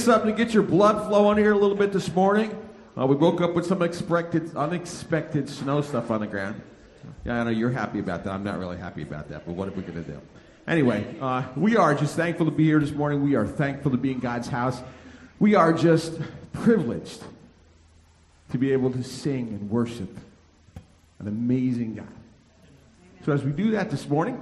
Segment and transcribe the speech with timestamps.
[0.00, 2.56] something to get your blood flowing here a little bit this morning.
[2.98, 6.60] Uh, we woke up with some expected, unexpected snow stuff on the ground.
[7.24, 8.32] Yeah, I know you're happy about that.
[8.32, 10.20] I'm not really happy about that, but what are we going to do?
[10.66, 13.22] Anyway, uh, we are just thankful to be here this morning.
[13.22, 14.80] We are thankful to be in God's house.
[15.38, 16.18] We are just
[16.52, 17.22] privileged
[18.50, 20.16] to be able to sing and worship
[21.18, 22.08] an amazing God.
[23.24, 24.40] So as we do that this morning,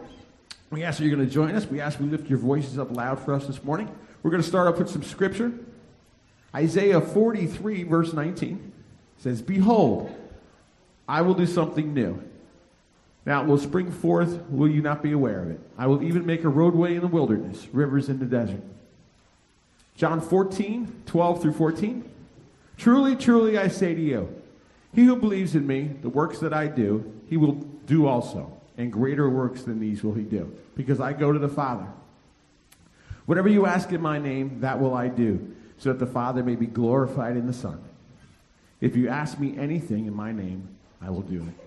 [0.71, 1.67] we ask that you're going to join us.
[1.67, 3.89] We ask we lift your voices up loud for us this morning.
[4.23, 5.53] We're going to start off with some scripture.
[6.55, 8.73] Isaiah 43, verse 19
[9.19, 10.15] says, Behold,
[11.09, 12.23] I will do something new.
[13.27, 15.61] Now it will spring forth, will you not be aware of it?
[15.77, 18.63] I will even make a roadway in the wilderness, rivers in the desert.
[19.97, 22.11] John 14, 12 through 14.
[22.77, 24.43] Truly, truly, I say to you,
[24.95, 27.53] he who believes in me, the works that I do, he will
[27.87, 28.53] do also.
[28.79, 31.87] And greater works than these will he do, because I go to the Father.
[33.29, 36.57] Whatever you ask in my name, that will I do, so that the Father may
[36.57, 37.79] be glorified in the Son.
[38.81, 40.67] If you ask me anything in my name,
[41.03, 41.67] I will do it.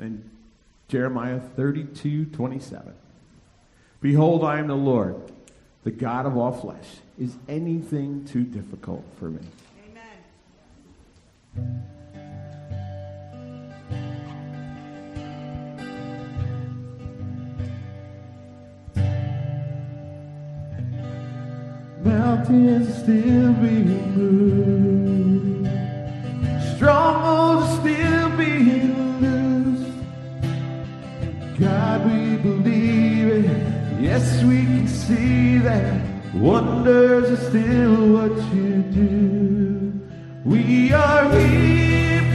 [0.00, 0.28] And
[0.88, 2.94] Jeremiah 32, 27.
[4.00, 5.20] Behold, I am the Lord,
[5.84, 6.96] the God of all flesh.
[7.16, 9.46] Is anything too difficult for me?
[22.06, 23.82] mountains still be
[24.14, 25.68] moved,
[26.76, 28.52] strongholds still be
[29.20, 29.92] loosed.
[31.58, 34.00] God, we believe it.
[34.00, 36.00] Yes, we can see that
[36.34, 39.92] wonders are still what you do.
[40.44, 42.25] We are here.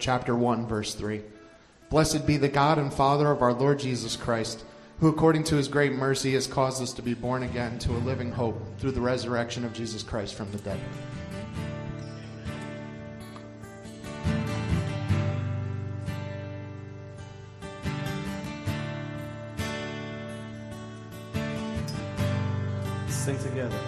[0.00, 1.20] chapter 1, verse 3.
[1.90, 4.64] Blessed be the God and Father of our Lord Jesus Christ,
[5.00, 7.98] who according to his great mercy has caused us to be born again to a
[7.98, 10.80] living hope through the resurrection of Jesus Christ from the dead.
[23.08, 23.78] Sing together.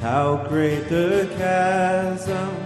[0.00, 2.65] How great the chasm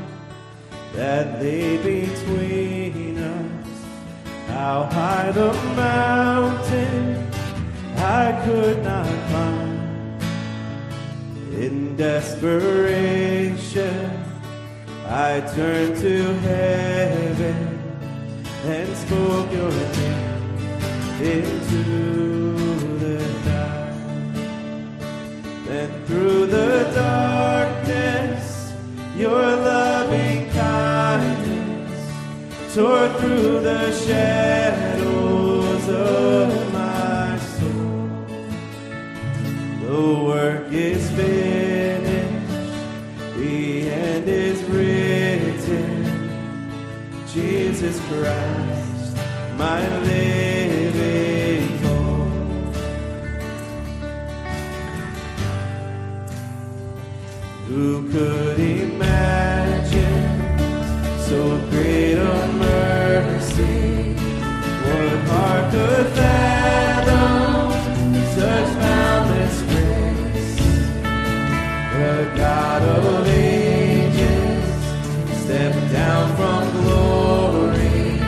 [0.94, 3.84] that lay between us.
[4.48, 7.30] How high the mountain
[7.96, 9.78] I could not climb.
[11.52, 13.50] In desperation,
[15.06, 17.80] I turned to heaven
[18.64, 20.40] and spoke your name
[21.20, 21.84] into
[22.98, 24.36] the night.
[25.68, 28.72] And through the darkness,
[29.16, 32.04] your loving silence
[32.74, 38.10] tore through the shadows of my soul.
[39.84, 42.52] The work is finished,
[43.36, 45.98] the end is written.
[47.34, 49.16] Jesus Christ,
[49.56, 52.74] my living hope.
[57.66, 59.79] Who could imagine?
[61.30, 64.14] So great a mercy,
[64.82, 67.70] what heart could fathom
[68.34, 70.56] such boundless grace?
[71.94, 74.74] The God of ages
[75.44, 78.18] stepped down from glory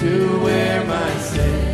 [0.00, 1.69] to where my sin.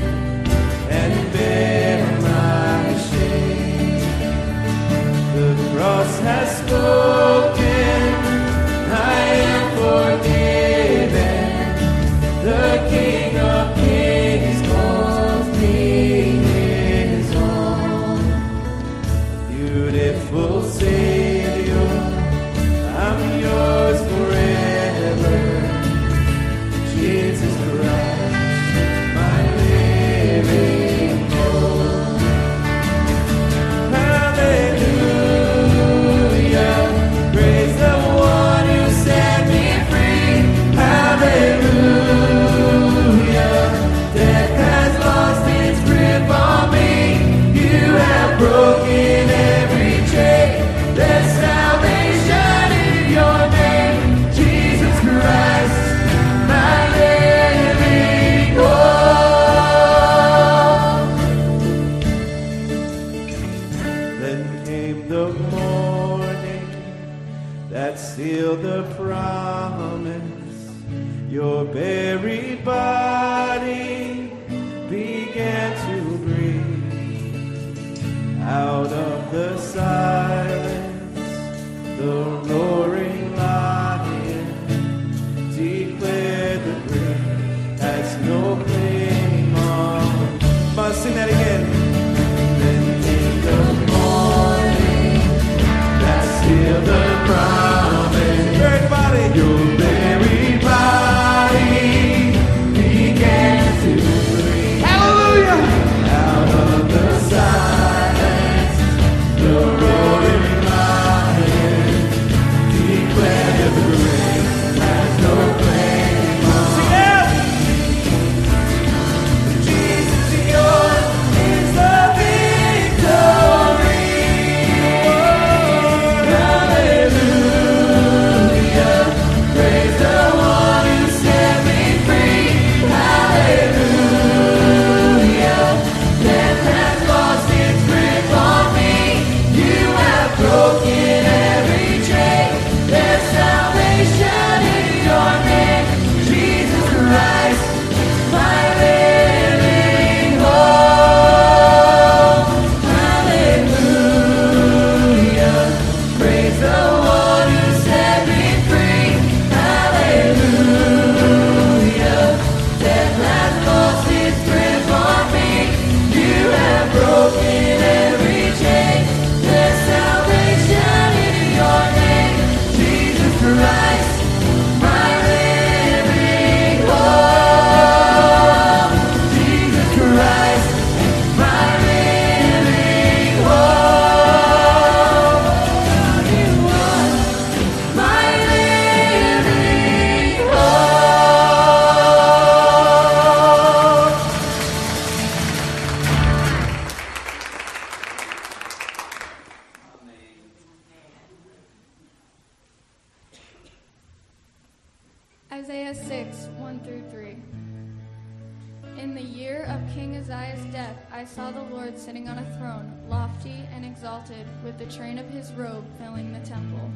[215.18, 216.90] of his robe filling the temple.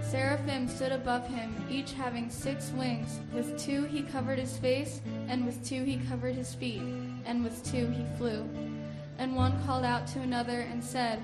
[0.00, 3.20] Seraphim stood above him, each having six wings.
[3.32, 6.82] With two he covered his face, and with two he covered his feet,
[7.24, 8.48] and with two he flew.
[9.18, 11.22] And one called out to another and said,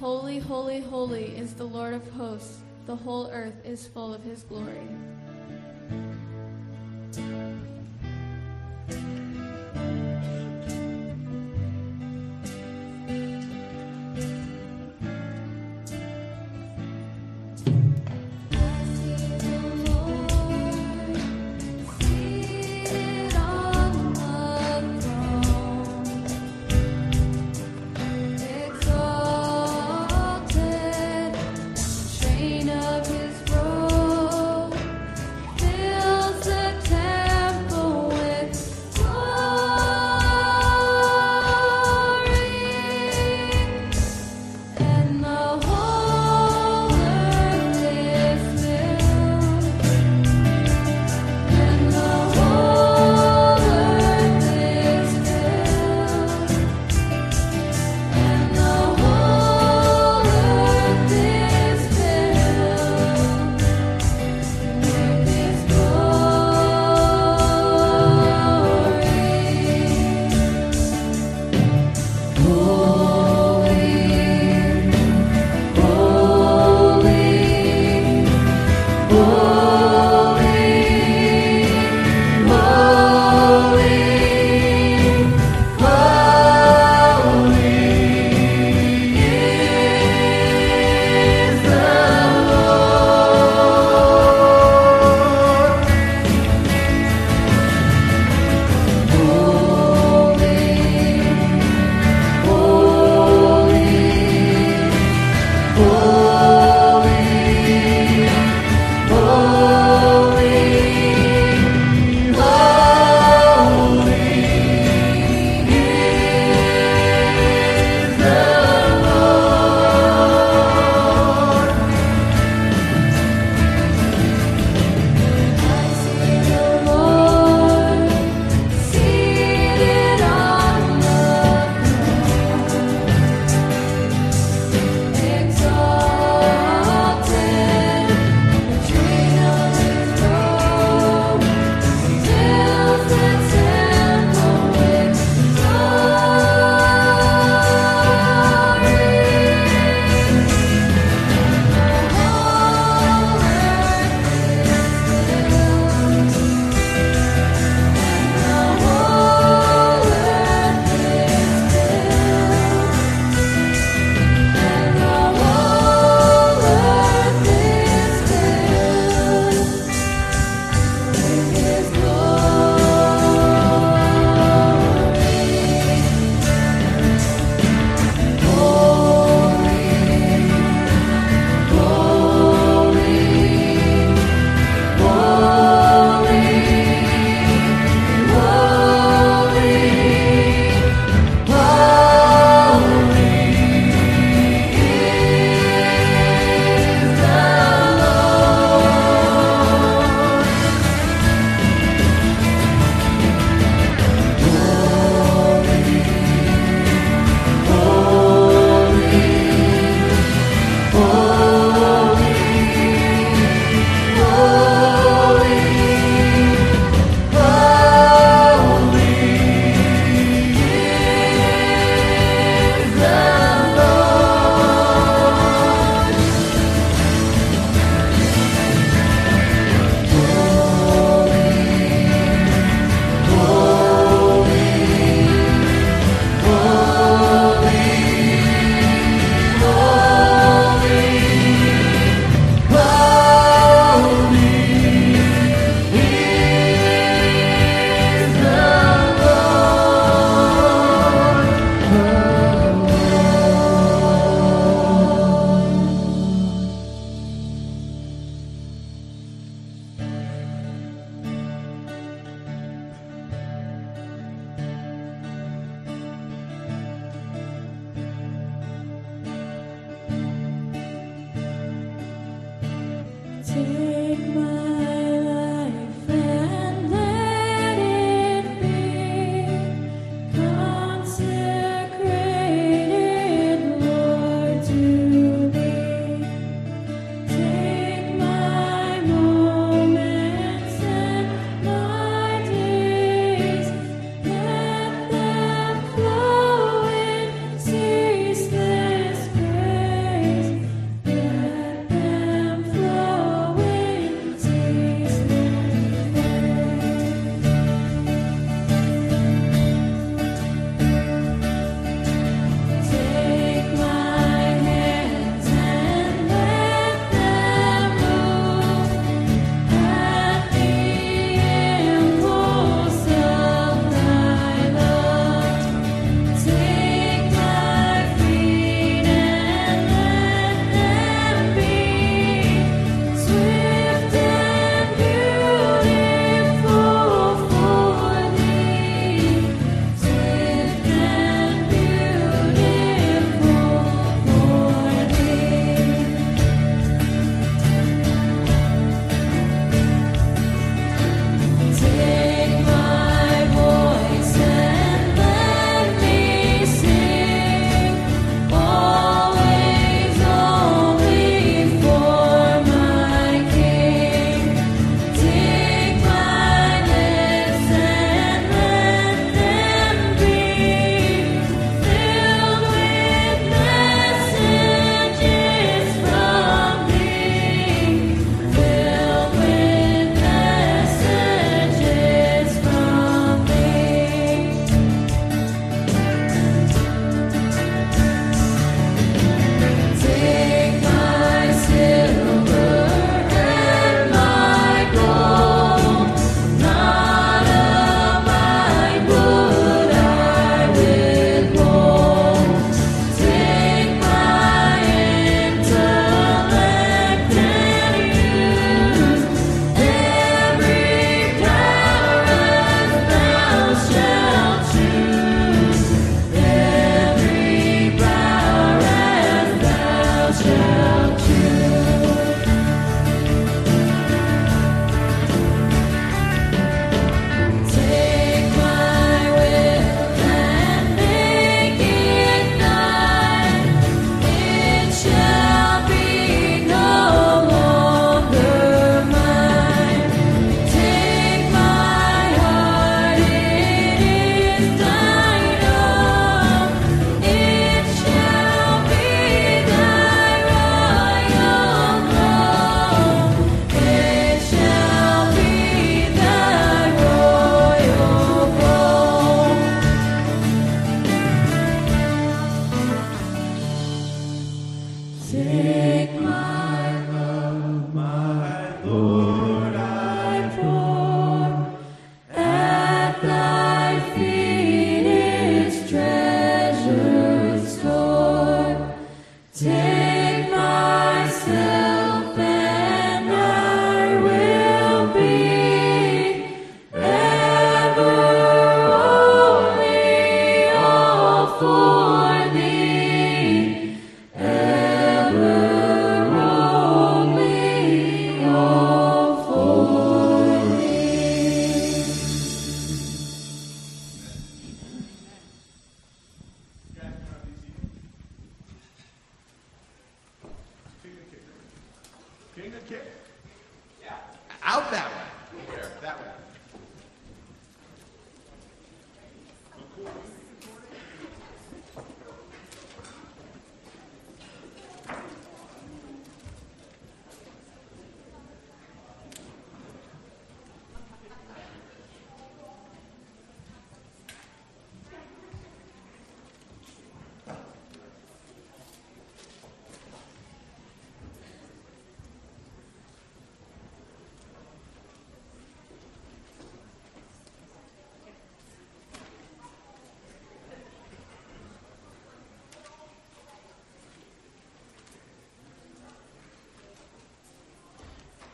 [0.00, 2.58] Holy, holy, holy is the Lord of hosts.
[2.86, 4.88] The whole earth is full of his glory.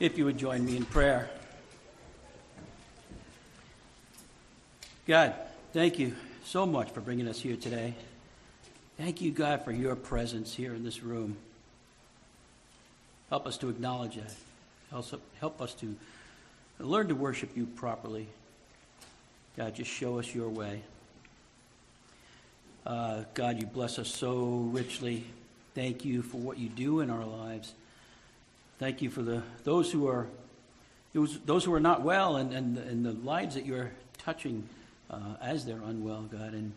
[0.03, 1.31] If you would join me in prayer.
[5.07, 5.33] God,
[5.73, 7.95] thank you so much for bringing us here today.
[8.99, 11.37] Thank you, God, for your presence here in this room.
[13.31, 14.35] Help us to acknowledge that.
[15.39, 15.95] Help, us to
[16.81, 18.27] learn to worship you properly.
[19.57, 20.83] God, just show us your way.
[22.85, 25.23] Uh, God, you bless us so richly.
[25.77, 27.73] Thank you for what you do in our lives.
[28.79, 30.27] Thank you for the those who are
[31.13, 34.67] those, who are not well and, and, and the lives that you're touching
[35.11, 36.73] uh, as they're unwell, God, and,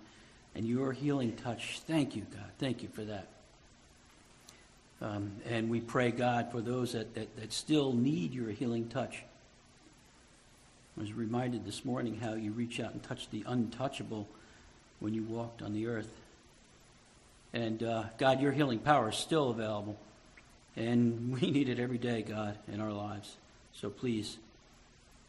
[0.54, 1.80] and your healing touch.
[1.88, 2.50] Thank you, God.
[2.60, 3.28] Thank you for that.
[5.02, 9.24] Um, and we pray, God, for those that, that, that still need your healing touch.
[10.98, 14.28] I was reminded this morning how you reach out and touch the untouchable
[15.00, 16.12] when you walked on the earth.
[17.54, 19.98] And uh, God, your healing power is still available.
[20.76, 23.36] And we need it every day, God, in our lives.
[23.74, 24.38] So please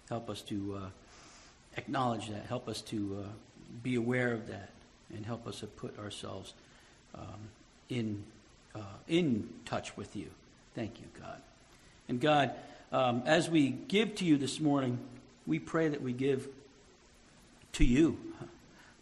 [0.08, 0.88] help us to uh,
[1.76, 2.46] acknowledge that.
[2.46, 3.28] Help us to uh,
[3.82, 4.70] be aware of that.
[5.14, 6.52] And help us to put ourselves
[7.14, 7.48] um,
[7.88, 8.24] in,
[8.74, 10.30] uh, in touch with you.
[10.74, 11.40] Thank you, God.
[12.08, 12.52] And God,
[12.92, 14.98] um, as we give to you this morning,
[15.46, 16.48] we pray that we give
[17.72, 18.18] to you,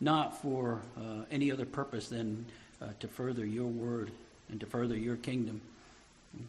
[0.00, 2.46] not for uh, any other purpose than
[2.82, 4.10] uh, to further your word
[4.50, 5.60] and to further your kingdom.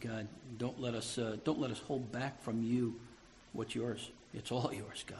[0.00, 2.94] God, don't let us uh, don't let us hold back from you
[3.52, 4.10] what's yours.
[4.34, 5.18] It's all yours, God.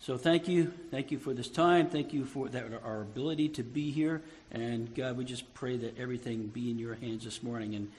[0.00, 1.88] So thank you, thank you for this time.
[1.88, 4.22] Thank you for that our ability to be here.
[4.52, 7.90] And God, we just pray that everything be in your hands this morning and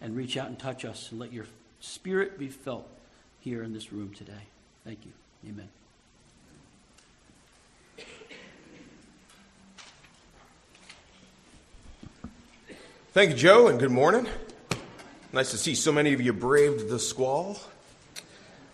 [0.00, 1.46] and reach out and touch us and let your
[1.80, 2.86] spirit be felt
[3.40, 4.32] here in this room today.
[4.84, 5.12] Thank you.
[5.48, 5.68] Amen.
[13.12, 14.26] Thank you, Joe, and good morning.
[15.36, 17.58] Nice to see so many of you braved the squall.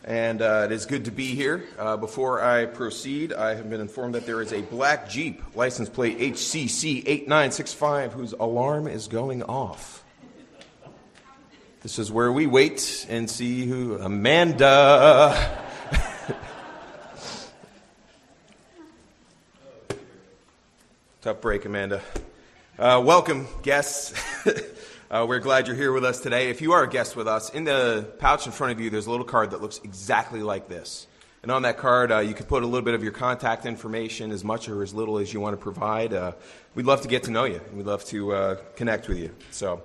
[0.05, 1.65] And uh, it is good to be here.
[1.77, 5.89] Uh, before I proceed, I have been informed that there is a black Jeep, license
[5.89, 10.05] plate HCC 8965, whose alarm is going off.
[11.83, 13.99] This is where we wait and see who.
[13.99, 15.35] Amanda!
[21.23, 22.01] Tough break, Amanda.
[22.79, 24.15] Uh, welcome, guests.
[25.13, 26.49] uh, we're glad you're here with us today.
[26.49, 29.07] If you are a guest with us, in the pouch in front of you, there's
[29.07, 31.07] a little card that looks exactly like this.
[31.43, 34.31] And on that card, uh, you can put a little bit of your contact information,
[34.31, 36.15] as much or as little as you want to provide.
[36.15, 36.33] Uh,
[36.75, 39.35] we'd love to get to know you, and we'd love to uh, connect with you.
[39.51, 39.83] So,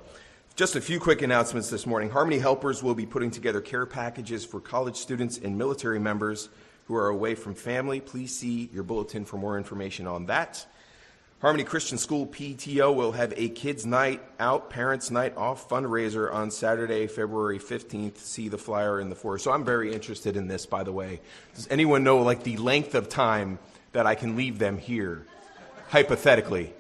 [0.56, 2.10] just a few quick announcements this morning.
[2.10, 6.48] Harmony Helpers will be putting together care packages for college students and military members
[6.86, 8.00] who are away from family.
[8.00, 10.66] Please see your bulletin for more information on that.
[11.40, 16.50] Harmony Christian School PTO will have a kids' night out, parents' night off fundraiser on
[16.50, 18.18] Saturday, February 15th.
[18.18, 19.38] See the flyer in the foyer.
[19.38, 21.22] So I'm very interested in this, by the way.
[21.54, 23.60] Does anyone know like the length of time
[23.92, 25.28] that I can leave them here,
[25.90, 26.74] hypothetically?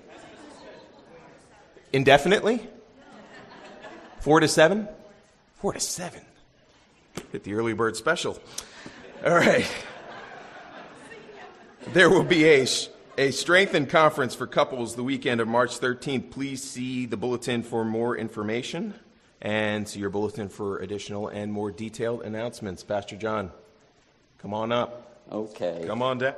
[1.93, 2.67] Indefinitely?
[4.21, 4.87] Four to seven?
[5.57, 6.21] Four to seven.
[7.31, 8.39] Hit the early bird special.
[9.23, 9.69] All right.
[11.93, 12.65] There will be a
[13.17, 16.29] a strengthened conference for couples the weekend of March 13th.
[16.29, 18.93] Please see the bulletin for more information
[19.41, 22.83] and see your bulletin for additional and more detailed announcements.
[22.83, 23.51] Pastor John,
[24.37, 25.19] come on up.
[25.31, 25.83] Okay.
[25.87, 26.35] Come on down.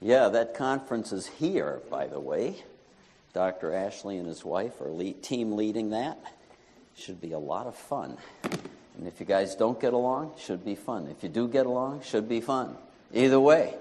[0.00, 2.56] Yeah, that conference is here, by the way.
[3.34, 3.72] Dr.
[3.72, 6.18] Ashley and his wife are lead, team leading that.
[6.96, 8.18] Should be a lot of fun.
[8.42, 11.06] And if you guys don't get along, should be fun.
[11.06, 12.76] If you do get along, should be fun.
[13.12, 13.74] Either way,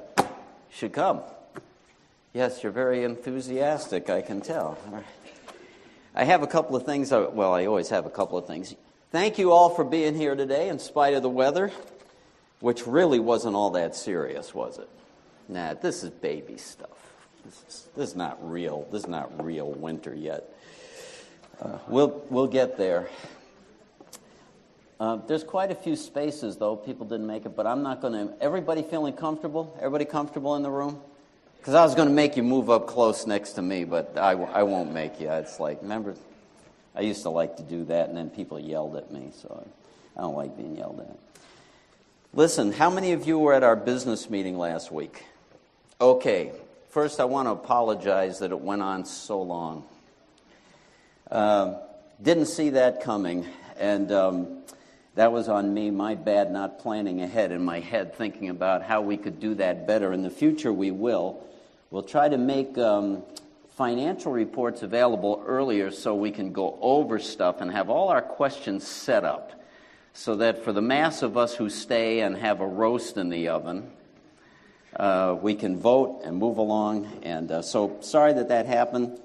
[0.74, 1.22] should come.
[2.34, 4.78] Yes, you're very enthusiastic, I can tell.
[6.16, 7.12] I have a couple of things.
[7.12, 8.76] Well, I always have a couple of things.
[9.12, 11.72] Thank you all for being here today in spite of the weather,
[12.60, 14.90] which really wasn't all that serious, was it?
[15.48, 16.90] Nah, this is baby stuff.
[17.46, 18.88] This is, this is not real.
[18.92, 20.44] This is not real winter yet.
[21.62, 23.10] Uh, we'll, we'll get there.
[25.04, 26.78] Uh, there's quite a few spaces, though.
[26.78, 28.42] People didn't make it, but I'm not going to.
[28.42, 29.76] Everybody feeling comfortable?
[29.80, 30.98] Everybody comfortable in the room?
[31.58, 34.32] Because I was going to make you move up close next to me, but I,
[34.32, 35.30] I won't make you.
[35.30, 36.16] It's like, remember,
[36.96, 39.68] I used to like to do that, and then people yelled at me, so
[40.16, 41.44] I, don't like being yelled at.
[42.34, 45.26] Listen, how many of you were at our business meeting last week?
[46.00, 46.54] Okay,
[46.92, 49.84] first I want to apologize that it went on so long.
[51.30, 51.74] Uh,
[52.22, 53.46] didn't see that coming,
[53.78, 54.64] and um,
[55.16, 59.02] that was on me, my bad, not planning ahead in my head, thinking about how
[59.02, 60.12] we could do that better.
[60.12, 61.44] In the future, we will.
[61.92, 63.22] We'll try to make um,
[63.76, 68.88] financial reports available earlier so we can go over stuff and have all our questions
[68.88, 69.64] set up
[70.14, 73.50] so that for the mass of us who stay and have a roast in the
[73.50, 73.92] oven,
[74.96, 77.22] uh, we can vote and move along.
[77.24, 79.20] And uh, so sorry that that happened.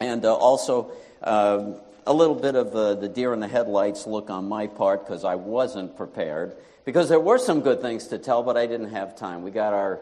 [0.00, 1.72] And uh, also, uh,
[2.08, 5.24] a little bit of uh, the deer in the headlights look on my part because
[5.24, 6.56] I wasn't prepared.
[6.86, 9.42] Because there were some good things to tell, but I didn't have time.
[9.42, 10.00] We got our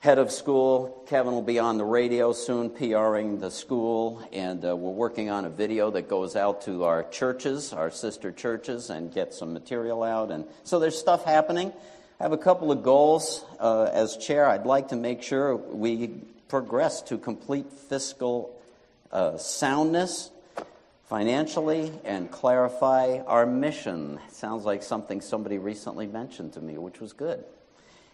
[0.00, 1.02] head of school.
[1.08, 5.46] Kevin will be on the radio soon, PRing the school, and uh, we're working on
[5.46, 10.02] a video that goes out to our churches, our sister churches, and get some material
[10.02, 10.30] out.
[10.30, 11.72] And so there's stuff happening.
[12.20, 14.46] I have a couple of goals uh, as chair.
[14.46, 16.08] I'd like to make sure we
[16.48, 18.54] progress to complete fiscal
[19.10, 20.30] uh, soundness
[21.12, 24.18] financially and clarify our mission.
[24.30, 27.44] Sounds like something somebody recently mentioned to me, which was good.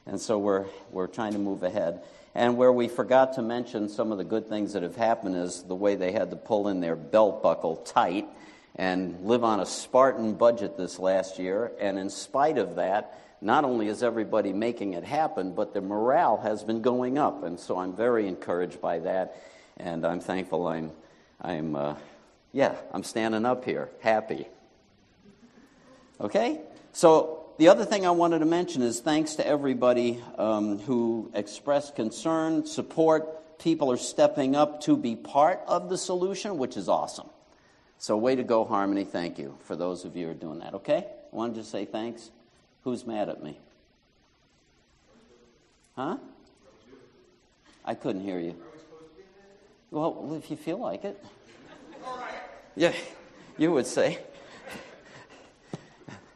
[0.05, 2.03] And so we're, we're trying to move ahead.
[2.35, 5.63] And where we forgot to mention some of the good things that have happened is
[5.63, 8.27] the way they had to pull in their belt buckle tight
[8.75, 11.71] and live on a Spartan budget this last year.
[11.79, 16.39] And in spite of that, not only is everybody making it happen, but the morale
[16.39, 17.45] has been going up.
[17.45, 19.41] And so I'm very encouraged by that.
[19.77, 20.91] And I'm thankful I'm,
[21.41, 21.95] I'm uh,
[22.53, 24.47] yeah, I'm standing up here, happy.
[26.21, 26.61] Okay?
[26.93, 31.97] So the other thing I wanted to mention is thanks to everybody um, who expressed
[31.97, 33.59] concern, support.
[33.59, 37.29] People are stepping up to be part of the solution, which is awesome.
[38.01, 39.03] So, way to go, Harmony.
[39.05, 40.75] Thank you for those of you who are doing that.
[40.75, 41.05] Okay?
[41.33, 42.31] I wanted to say thanks.
[42.85, 43.59] Who's mad at me?
[45.97, 46.19] Huh?
[47.85, 48.55] I couldn't hear you.
[49.91, 51.25] Well, if you feel like it.
[52.77, 52.93] Yeah,
[53.57, 54.19] you would say.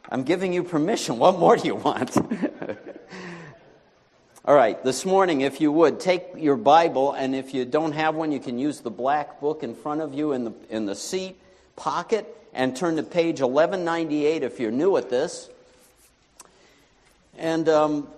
[0.09, 1.17] I'm giving you permission.
[1.17, 2.17] What more do you want?
[4.45, 8.15] All right, this morning, if you would, take your Bible, and if you don't have
[8.15, 10.95] one, you can use the black book in front of you in the, in the
[10.95, 11.39] seat
[11.77, 15.49] pocket and turn to page 1198 if you're new at this.
[17.37, 18.09] And um,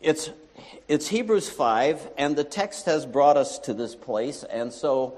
[0.00, 0.30] it's,
[0.88, 5.16] it's Hebrews 5, and the text has brought us to this place, and so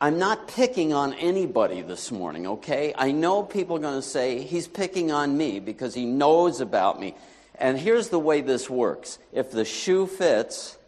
[0.00, 2.94] I'm not picking on anybody this morning, okay?
[2.96, 7.00] I know people are going to say he's picking on me because he knows about
[7.00, 7.16] me.
[7.56, 10.78] And here's the way this works if the shoe fits,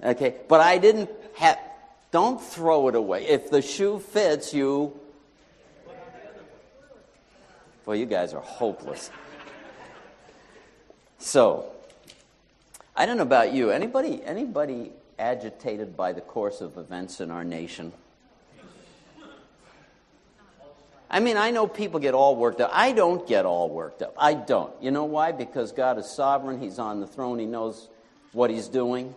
[0.00, 1.58] okay, but I didn't have,
[2.12, 3.26] don't throw it away.
[3.26, 5.00] If the shoe fits, you.
[7.84, 9.10] Well, you guys are hopeless.
[11.18, 11.66] So,
[12.96, 13.70] I don't know about you.
[13.70, 17.92] Anybody, anybody agitated by the course of events in our nation?
[21.10, 22.70] I mean, I know people get all worked up.
[22.72, 24.14] I don't get all worked up.
[24.18, 24.72] I don't.
[24.82, 25.30] You know why?
[25.30, 26.60] Because God is sovereign.
[26.60, 27.38] He's on the throne.
[27.38, 27.88] He knows
[28.32, 29.14] what He's doing.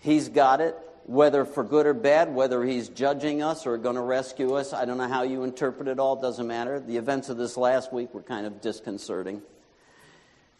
[0.00, 4.02] He's got it, whether for good or bad, whether He's judging us or going to
[4.02, 4.74] rescue us.
[4.74, 6.16] I don't know how you interpret it all.
[6.16, 6.80] Doesn't matter.
[6.80, 9.40] The events of this last week were kind of disconcerting.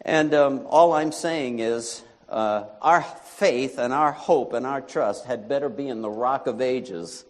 [0.01, 5.27] And um, all I'm saying is uh, our faith and our hope and our trust
[5.27, 7.25] had better be in the rock of ages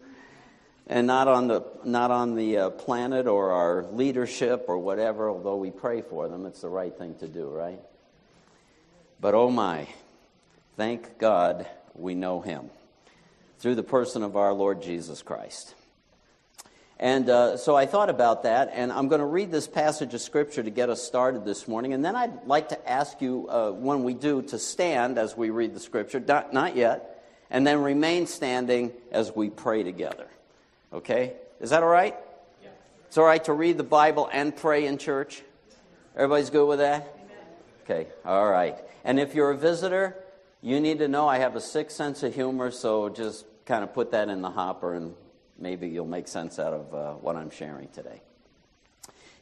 [0.87, 5.57] and not on the, not on the uh, planet or our leadership or whatever, although
[5.57, 6.47] we pray for them.
[6.47, 7.81] It's the right thing to do, right?
[9.21, 9.89] But oh my,
[10.77, 12.71] thank God we know him
[13.59, 15.75] through the person of our Lord Jesus Christ.
[16.99, 20.21] And uh, so I thought about that, and I'm going to read this passage of
[20.21, 21.93] Scripture to get us started this morning.
[21.93, 25.51] And then I'd like to ask you, uh, when we do, to stand as we
[25.51, 26.21] read the Scripture.
[26.21, 27.25] Not, not yet.
[27.51, 30.29] And then remain standing as we pray together.
[30.93, 31.35] Okay?
[31.61, 32.15] Is that all right?
[32.63, 32.69] Yeah.
[33.07, 35.43] It's all right to read the Bible and pray in church?
[36.15, 37.13] Everybody's good with that?
[37.85, 38.79] Okay, all right.
[39.05, 40.17] And if you're a visitor,
[40.63, 43.93] you need to know I have a sick sense of humor, so just kind of
[43.93, 45.15] put that in the hopper and
[45.59, 48.21] maybe you'll make sense out of uh, what I'm sharing today.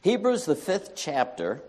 [0.01, 1.61] Hebrews, the fifth chapter.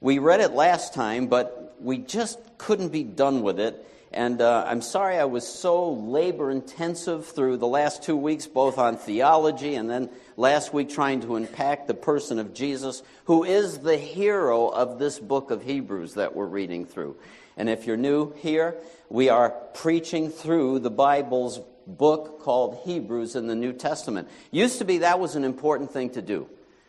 [0.00, 3.84] We read it last time, but we just couldn't be done with it.
[4.12, 8.78] And uh, I'm sorry I was so labor intensive through the last two weeks, both
[8.78, 13.78] on theology and then last week trying to unpack the person of Jesus, who is
[13.78, 17.16] the hero of this book of Hebrews that we're reading through.
[17.56, 18.76] And if you're new here,
[19.08, 24.28] we are preaching through the Bible's book called Hebrews in the New Testament.
[24.50, 26.48] Used to be that was an important thing to do.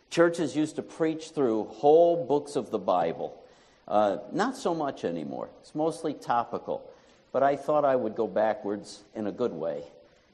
[0.09, 3.41] Churches used to preach through whole books of the Bible.
[3.87, 5.49] Uh, not so much anymore.
[5.61, 6.89] It's mostly topical.
[7.31, 9.83] But I thought I would go backwards in a good way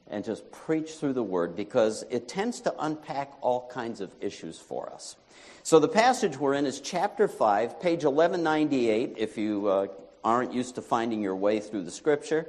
[0.08, 4.58] and just preach through the Word because it tends to unpack all kinds of issues
[4.58, 5.16] for us.
[5.62, 9.86] So the passage we're in is chapter 5, page 1198, if you uh,
[10.22, 12.46] aren't used to finding your way through the Scripture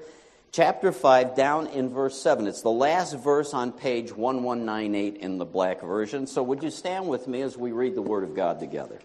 [0.52, 2.48] chapter 5, down in verse 7.
[2.48, 6.28] It's the last verse on page 1198 in the black version.
[6.28, 9.00] So, would you stand with me as we read the Word of God together?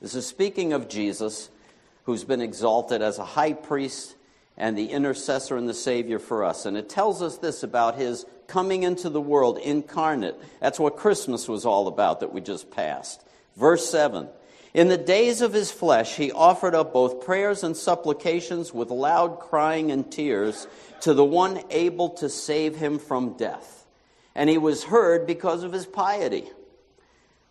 [0.00, 1.48] This is speaking of Jesus,
[2.04, 4.14] who's been exalted as a high priest
[4.56, 6.66] and the intercessor and the Savior for us.
[6.66, 10.38] And it tells us this about his coming into the world incarnate.
[10.60, 13.24] That's what Christmas was all about that we just passed.
[13.56, 14.28] Verse 7
[14.74, 19.38] In the days of his flesh, he offered up both prayers and supplications with loud
[19.38, 20.66] crying and tears
[21.02, 23.86] to the one able to save him from death.
[24.34, 26.50] And he was heard because of his piety.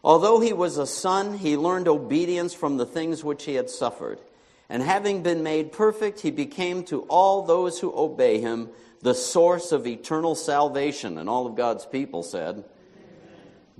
[0.03, 4.19] Although he was a son, he learned obedience from the things which he had suffered.
[4.67, 8.69] And having been made perfect, he became to all those who obey him
[9.01, 11.17] the source of eternal salvation.
[11.17, 12.65] And all of God's people said,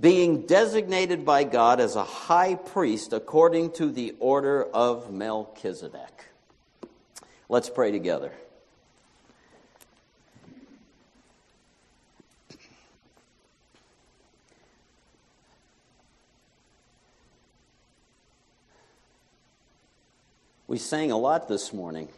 [0.00, 6.24] being designated by God as a high priest according to the order of Melchizedek.
[7.48, 8.32] Let's pray together.
[20.66, 22.08] We sang a lot this morning.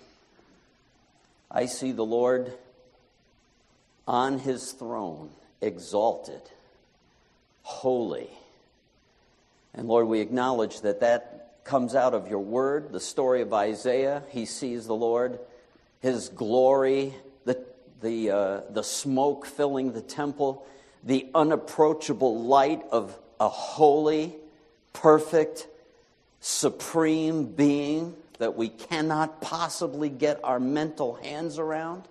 [1.50, 2.54] I see the Lord
[4.08, 6.40] on his throne, exalted,
[7.66, 8.30] holy.
[9.74, 14.22] And Lord, we acknowledge that that comes out of your word, the story of Isaiah.
[14.30, 15.40] He sees the Lord,
[16.00, 17.12] his glory,
[17.44, 17.60] the,
[18.02, 20.64] the, uh, the smoke filling the temple,
[21.02, 24.36] the unapproachable light of a holy,
[24.92, 25.66] perfect,
[26.38, 32.04] supreme being that we cannot possibly get our mental hands around.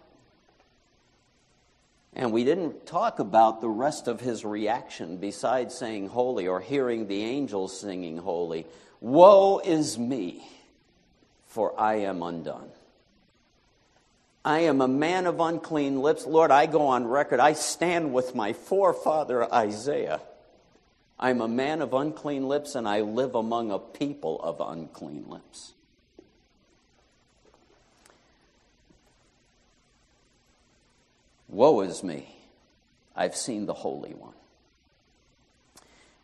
[2.16, 7.07] And we didn't talk about the rest of his reaction besides saying holy or hearing
[7.07, 8.66] the angels singing holy.
[9.01, 10.47] Woe is me,
[11.47, 12.70] for I am undone.
[14.45, 16.26] I am a man of unclean lips.
[16.26, 17.39] Lord, I go on record.
[17.39, 20.22] I stand with my forefather Isaiah.
[21.20, 25.75] I'm a man of unclean lips, and I live among a people of unclean lips.
[31.48, 32.36] Woe is me,
[33.16, 34.34] I've seen the Holy One.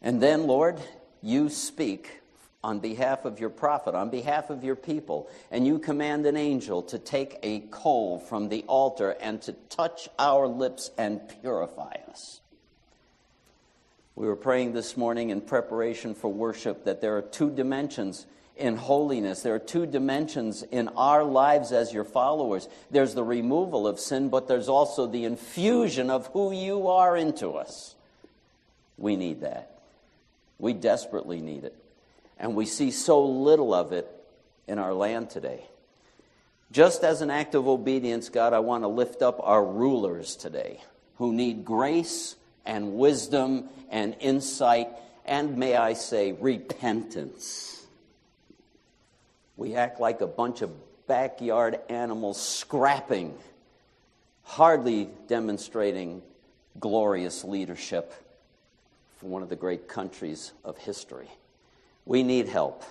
[0.01, 0.79] And then, Lord,
[1.21, 2.21] you speak
[2.63, 6.81] on behalf of your prophet, on behalf of your people, and you command an angel
[6.83, 12.41] to take a coal from the altar and to touch our lips and purify us.
[14.15, 18.25] We were praying this morning in preparation for worship that there are two dimensions
[18.61, 19.41] in holiness.
[19.41, 24.29] There are two dimensions in our lives as your followers there's the removal of sin,
[24.29, 27.95] but there's also the infusion of who you are into us.
[28.97, 29.81] We need that.
[30.59, 31.75] We desperately need it.
[32.39, 34.07] And we see so little of it
[34.67, 35.63] in our land today.
[36.71, 40.79] Just as an act of obedience, God, I want to lift up our rulers today
[41.17, 42.35] who need grace
[42.65, 44.87] and wisdom and insight
[45.25, 47.80] and, may I say, repentance.
[49.57, 50.71] We act like a bunch of
[51.07, 53.33] backyard animals scrapping,
[54.43, 56.21] hardly demonstrating
[56.79, 58.13] glorious leadership
[59.17, 61.27] for one of the great countries of history.
[62.05, 62.83] We need help.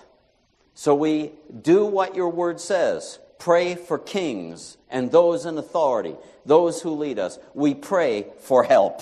[0.75, 1.31] So we
[1.61, 3.19] do what your word says.
[3.37, 7.39] Pray for kings and those in authority, those who lead us.
[7.53, 9.01] We pray for help.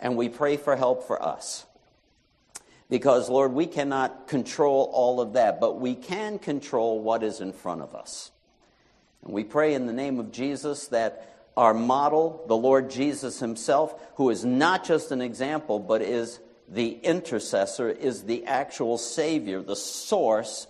[0.00, 1.66] And we pray for help for us.
[2.88, 7.52] Because, Lord, we cannot control all of that, but we can control what is in
[7.52, 8.30] front of us.
[9.24, 13.94] And we pray in the name of Jesus that our model, the Lord Jesus Himself,
[14.16, 19.76] who is not just an example, but is the intercessor, is the actual Savior, the
[19.76, 20.66] source,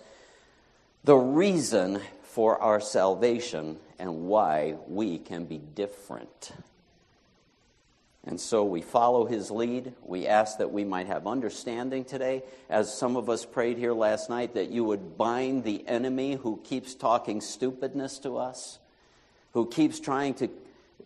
[1.03, 6.51] the reason for our salvation, and why we can be different.
[8.27, 9.93] And so we follow his lead.
[10.03, 14.29] We ask that we might have understanding today, as some of us prayed here last
[14.29, 18.79] night, that you would bind the enemy who keeps talking stupidness to us,
[19.53, 20.49] who keeps trying to,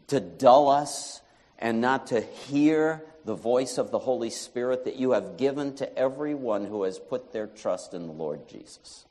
[0.07, 1.21] to dull us
[1.59, 5.95] and not to hear the voice of the Holy Spirit that you have given to
[5.95, 9.05] everyone who has put their trust in the Lord Jesus.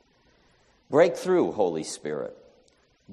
[0.89, 2.35] Break through, Holy Spirit.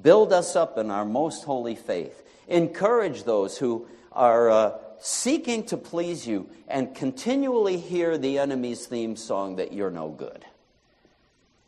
[0.00, 2.20] Build us up in our most holy faith.
[2.48, 4.50] Encourage those who are.
[4.50, 10.08] Uh, seeking to please you and continually hear the enemy's theme song that you're no
[10.08, 10.44] good.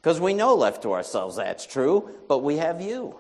[0.03, 3.18] Because we know left to ourselves that's true, but we have you.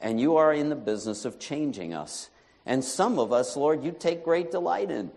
[0.00, 2.30] And you are in the business of changing us.
[2.66, 5.10] And some of us, Lord, you take great delight in.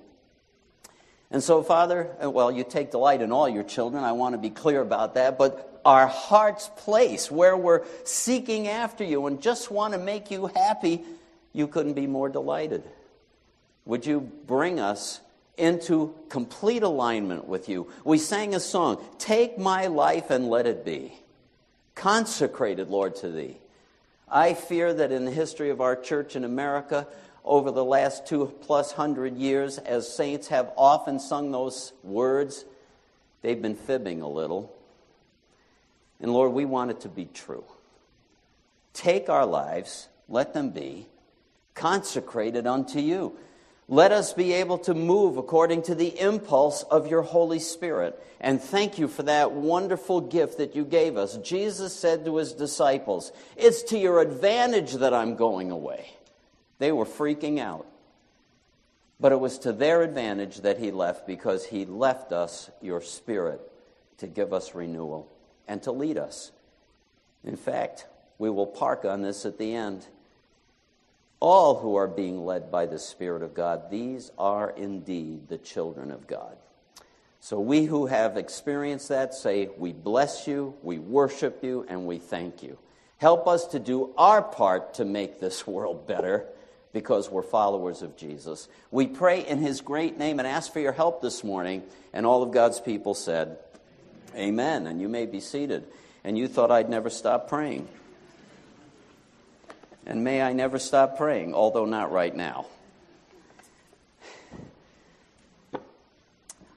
[1.31, 4.03] And so, Father, well, you take delight in all your children.
[4.03, 5.37] I want to be clear about that.
[5.37, 10.47] But our heart's place, where we're seeking after you and just want to make you
[10.47, 11.01] happy,
[11.53, 12.83] you couldn't be more delighted.
[13.87, 15.21] Would you bring us
[15.57, 17.87] into complete alignment with you?
[18.03, 21.13] We sang a song, Take my life and let it be.
[21.95, 23.57] Consecrated, Lord, to thee.
[24.29, 27.07] I fear that in the history of our church in America,
[27.45, 32.65] over the last two plus hundred years, as saints have often sung those words,
[33.41, 34.75] they've been fibbing a little.
[36.19, 37.63] And Lord, we want it to be true.
[38.93, 41.07] Take our lives, let them be
[41.73, 43.37] consecrated unto you.
[43.89, 48.21] Let us be able to move according to the impulse of your Holy Spirit.
[48.41, 51.37] And thank you for that wonderful gift that you gave us.
[51.37, 56.11] Jesus said to his disciples, It's to your advantage that I'm going away.
[56.79, 57.85] They were freaking out.
[59.19, 63.61] But it was to their advantage that he left because he left us your spirit
[64.17, 65.31] to give us renewal
[65.67, 66.51] and to lead us.
[67.43, 68.05] In fact,
[68.37, 70.05] we will park on this at the end.
[71.39, 76.11] All who are being led by the Spirit of God, these are indeed the children
[76.11, 76.57] of God.
[77.39, 82.17] So we who have experienced that say, We bless you, we worship you, and we
[82.17, 82.77] thank you.
[83.19, 86.45] Help us to do our part to make this world better
[86.93, 88.67] because we're followers of Jesus.
[88.89, 91.83] We pray in his great name and ask for your help this morning.
[92.13, 93.57] And all of God's people said,
[94.35, 94.87] Amen.
[94.87, 95.85] And you may be seated.
[96.23, 97.87] And you thought I'd never stop praying.
[100.07, 102.65] And may I never stop praying, although not right now.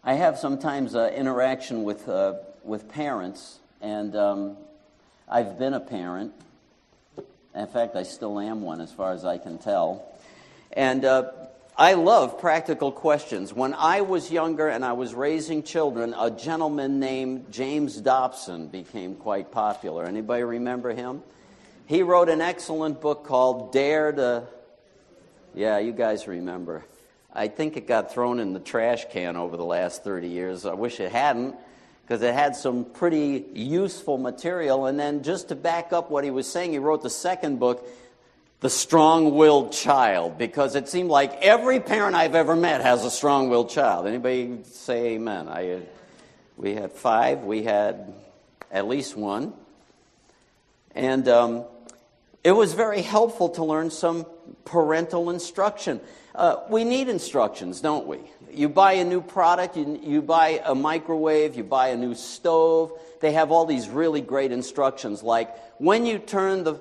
[0.03, 4.57] I have sometimes uh, interaction with, uh, with parents, and um,
[5.28, 6.33] I've been a parent.
[7.55, 10.05] In fact, I still am one as far as I can tell.
[10.72, 11.31] And uh,
[11.78, 13.55] I love practical questions.
[13.55, 19.14] When I was younger and I was raising children, a gentleman named James Dobson became
[19.14, 20.05] quite popular.
[20.05, 21.22] Anybody remember him?
[21.87, 24.45] He wrote an excellent book called Dare to.
[25.55, 26.85] Yeah, you guys remember.
[27.33, 30.66] I think it got thrown in the trash can over the last 30 years.
[30.66, 31.55] I wish it hadn't,
[32.03, 34.87] because it had some pretty useful material.
[34.87, 37.87] And then, just to back up what he was saying, he wrote the second book,
[38.61, 43.11] The Strong Willed Child, because it seemed like every parent I've ever met has a
[43.11, 44.07] strong willed child.
[44.07, 45.49] Anybody say amen?
[45.49, 45.83] I,
[46.57, 48.12] we had five, we had
[48.72, 49.53] at least one.
[50.95, 51.64] And um,
[52.43, 54.26] it was very helpful to learn some
[54.64, 56.01] parental instruction.
[56.34, 58.18] Uh, we need instructions, don't we?
[58.51, 62.93] You buy a new product, you, you buy a microwave, you buy a new stove.
[63.20, 66.80] They have all these really great instructions, like when you turn the,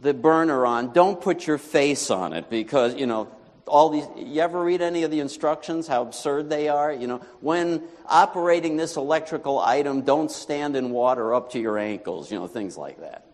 [0.00, 3.28] the burner on, don't put your face on it because, you know,
[3.66, 7.18] all these you ever read any of the instructions how absurd they are you know
[7.40, 12.48] when operating this electrical item don't stand in water up to your ankles you know
[12.48, 13.29] things like that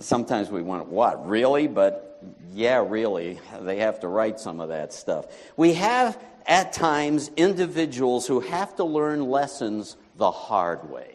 [0.00, 1.66] Sometimes we want, what, really?
[1.66, 2.22] But
[2.52, 3.40] yeah, really.
[3.60, 5.26] They have to write some of that stuff.
[5.56, 11.14] We have, at times, individuals who have to learn lessons the hard way,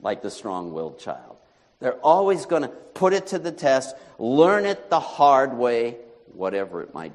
[0.00, 1.36] like the strong willed child.
[1.80, 5.96] They're always going to put it to the test, learn it the hard way,
[6.34, 7.12] whatever it might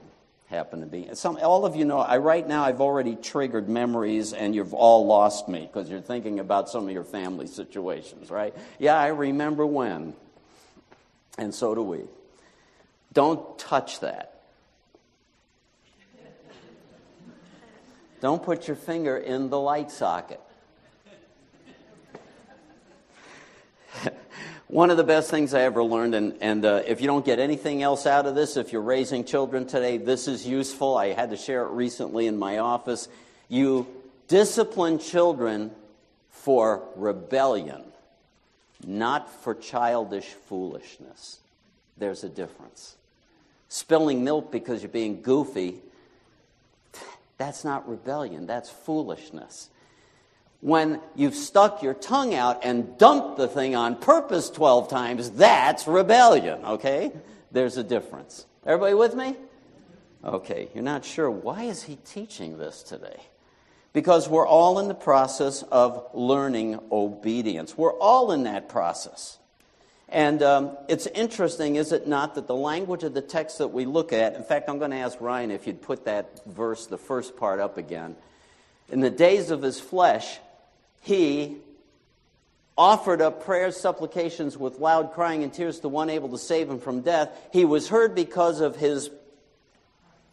[0.48, 1.10] happen to be.
[1.14, 5.06] Some, all of you know, I right now I've already triggered memories, and you've all
[5.06, 8.56] lost me because you're thinking about some of your family situations, right?
[8.80, 10.14] Yeah, I remember when,
[11.38, 12.02] and so do we.
[13.14, 14.32] Don't touch that.
[18.22, 20.42] Don't put your finger in the light socket.
[24.68, 27.38] One of the best things I ever learned, and, and uh, if you don't get
[27.38, 30.98] anything else out of this, if you're raising children today, this is useful.
[30.98, 33.08] I had to share it recently in my office.
[33.48, 33.86] You
[34.28, 35.70] discipline children
[36.32, 37.84] for rebellion,
[38.84, 41.40] not for childish foolishness.
[41.98, 42.96] There's a difference.
[43.70, 45.76] Spilling milk because you're being goofy,
[47.38, 49.70] that's not rebellion, that's foolishness
[50.66, 55.86] when you've stuck your tongue out and dumped the thing on purpose 12 times, that's
[55.86, 57.12] rebellion, okay?
[57.52, 58.48] There's a difference.
[58.66, 59.36] Everybody with me?
[60.24, 61.30] Okay, you're not sure.
[61.30, 63.20] Why is he teaching this today?
[63.94, 67.78] Because we're all in the process of learning obedience.
[67.78, 69.38] We're all in that process.
[70.10, 73.86] And um, it's interesting, is it not, that the language of the text that we
[73.86, 76.98] look at, in fact, I'm going to ask Ryan if you'd put that verse, the
[76.98, 78.16] first part, up again.
[78.90, 80.40] In the days of his flesh,
[81.06, 81.58] he
[82.78, 86.80] offered up prayers, supplications with loud crying and tears to one able to save him
[86.80, 87.30] from death.
[87.54, 89.12] He was heard because of his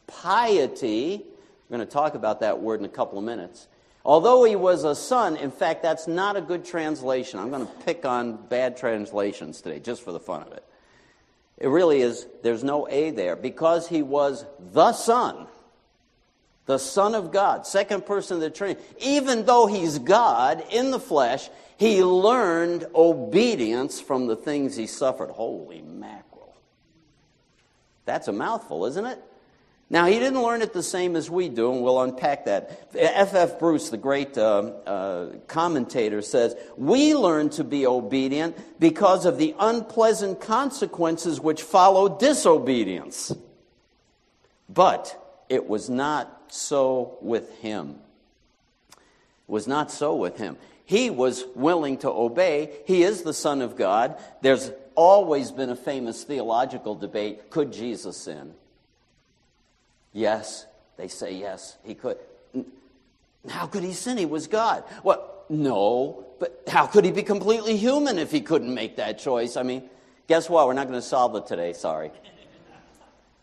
[0.06, 1.24] piety.
[1.68, 3.68] We're going to talk about that word in a couple of minutes.
[4.04, 7.38] Although he was a son, in fact, that's not a good translation.
[7.38, 10.64] I'm going to pick on bad translations today just for the fun of it.
[11.58, 13.36] It really is, there's no A there.
[13.36, 15.46] Because he was the son,
[16.66, 21.00] the Son of God, second person of the Trinity, even though he's God in the
[21.00, 25.30] flesh, He learned obedience from the things he suffered.
[25.30, 26.54] Holy mackerel.
[28.04, 29.22] That's a mouthful, isn't it?
[29.90, 32.88] Now, he didn't learn it the same as we do, and we'll unpack that.
[32.94, 33.34] F.
[33.34, 33.58] F.
[33.58, 39.54] Bruce, the great uh, uh, commentator, says, We learn to be obedient because of the
[39.58, 43.34] unpleasant consequences which follow disobedience.
[44.66, 47.96] But it was not so with him.
[48.90, 48.98] It
[49.48, 50.56] was not so with him.
[50.84, 52.72] He was willing to obey.
[52.86, 54.16] He is the Son of God.
[54.40, 58.54] There's always been a famous theological debate could Jesus sin?
[60.12, 60.66] Yes.
[60.96, 62.18] They say yes, he could.
[63.48, 64.18] How could he sin?
[64.18, 64.84] He was God.
[65.02, 69.56] Well, no, but how could he be completely human if he couldn't make that choice?
[69.56, 69.82] I mean,
[70.28, 70.66] guess what?
[70.66, 72.10] We're not going to solve it today, sorry.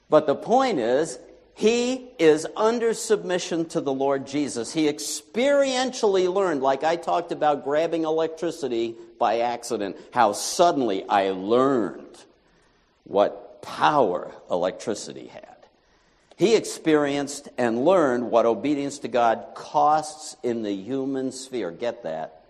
[0.09, 1.19] But the point is,
[1.59, 4.71] he is under submission to the Lord Jesus.
[4.71, 12.23] He experientially learned, like I talked about grabbing electricity by accident, how suddenly I learned
[13.03, 15.57] what power electricity had.
[16.37, 21.71] He experienced and learned what obedience to God costs in the human sphere.
[21.71, 22.45] Get that?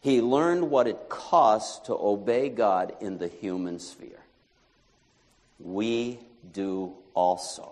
[0.00, 4.22] He learned what it costs to obey God in the human sphere.
[5.60, 6.18] We
[6.50, 7.71] do also.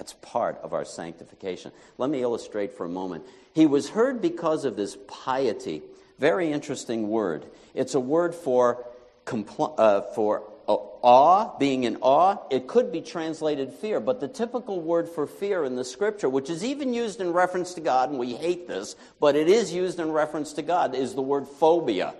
[0.00, 1.72] That's part of our sanctification.
[1.98, 3.26] Let me illustrate for a moment.
[3.54, 5.82] He was heard because of his piety.
[6.18, 7.44] Very interesting word.
[7.74, 8.86] It's a word for,
[9.26, 14.80] compl- uh, for awe, being in awe, it could be translated fear, but the typical
[14.80, 18.18] word for fear in the scripture, which is even used in reference to God, and
[18.18, 22.14] we hate this, but it is used in reference to God, is the word phobia.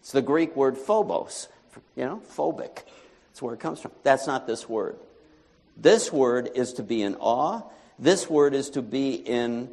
[0.00, 1.48] It's the Greek word phobos,
[1.96, 2.82] you know, phobic.
[3.28, 3.92] That's where it comes from.
[4.02, 4.98] That's not this word.
[5.80, 7.62] This word is to be in awe.
[7.98, 9.70] This word is to be in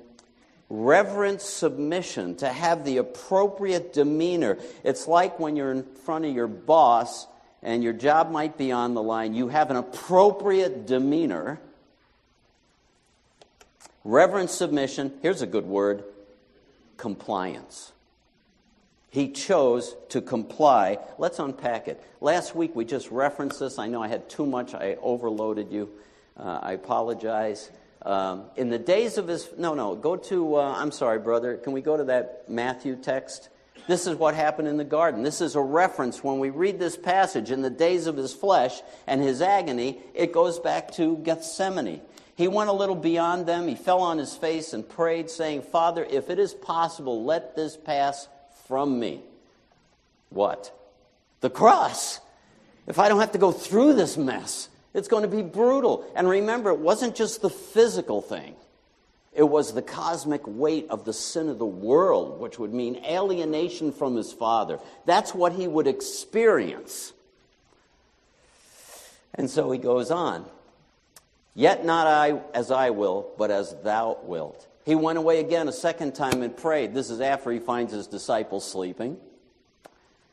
[0.70, 4.58] reverent submission, to have the appropriate demeanor.
[4.84, 7.28] It's like when you're in front of your boss
[7.62, 11.60] and your job might be on the line, you have an appropriate demeanor,
[14.04, 15.14] reverent submission.
[15.22, 16.04] Here's a good word
[16.98, 17.92] compliance.
[19.16, 20.98] He chose to comply.
[21.18, 22.04] Let's unpack it.
[22.20, 23.80] Last week we just referenced this.
[23.80, 25.90] I know I had too much, I overloaded you.
[26.36, 27.72] Uh, I apologize.
[28.02, 31.72] Um, in the days of his, no, no, go to, uh, I'm sorry, brother, can
[31.72, 33.48] we go to that Matthew text?
[33.88, 35.24] This is what happened in the garden.
[35.24, 38.82] This is a reference when we read this passage in the days of his flesh
[39.08, 42.02] and his agony, it goes back to Gethsemane.
[42.36, 43.70] He went a little beyond them.
[43.70, 47.78] He fell on his face and prayed, saying, Father, if it is possible, let this
[47.78, 48.28] pass
[48.68, 49.22] from me.
[50.30, 50.72] What?
[51.42, 52.20] The cross.
[52.88, 56.06] If I don't have to go through this mess, it's going to be brutal.
[56.16, 58.56] And remember, it wasn't just the physical thing.
[59.34, 63.92] It was the cosmic weight of the sin of the world, which would mean alienation
[63.92, 64.80] from his Father.
[65.06, 67.12] That's what he would experience.
[69.34, 70.46] And so he goes on.
[71.54, 74.68] Yet not I as I will, but as thou wilt.
[74.86, 76.94] He went away again a second time and prayed.
[76.94, 79.18] This is after he finds his disciples sleeping.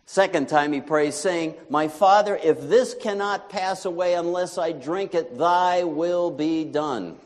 [0.05, 5.15] Second time he prays, saying, My Father, if this cannot pass away unless I drink
[5.15, 7.17] it, thy will be done.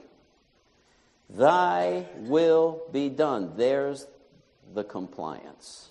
[1.28, 3.54] Thy will be done.
[3.56, 4.06] There's
[4.72, 5.88] the compliance.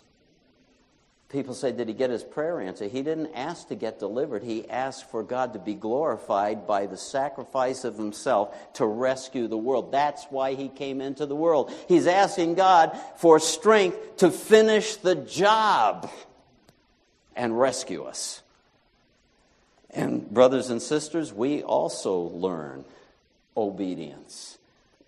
[1.35, 2.91] People say, Did he get his prayer answered?
[2.91, 4.41] He didn't ask to get delivered.
[4.41, 9.57] He asked for God to be glorified by the sacrifice of himself to rescue the
[9.57, 9.91] world.
[9.91, 11.73] That's why he came into the world.
[11.89, 16.09] He's asking God for strength to finish the job
[17.35, 18.41] and rescue us.
[19.89, 22.85] And, brothers and sisters, we also learn
[23.57, 24.57] obedience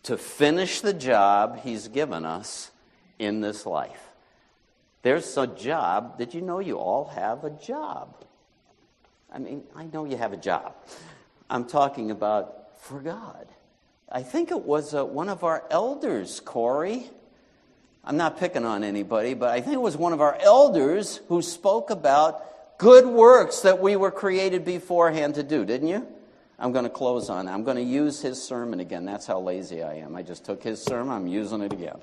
[0.03, 2.69] to finish the job He's given us
[3.17, 4.06] in this life.
[5.01, 6.17] There's a job.
[6.17, 8.15] Did you know you all have a job?
[9.31, 10.73] I mean, I know you have a job.
[11.49, 13.47] I'm talking about for God.
[14.09, 17.09] I think it was uh, one of our elders, Corey.
[18.03, 21.41] I'm not picking on anybody, but I think it was one of our elders who
[21.41, 26.07] spoke about good works that we were created beforehand to do, didn't you?
[26.57, 27.47] I'm going to close on.
[27.47, 29.05] I'm going to use his sermon again.
[29.05, 30.15] That's how lazy I am.
[30.15, 31.99] I just took his sermon, I'm using it again.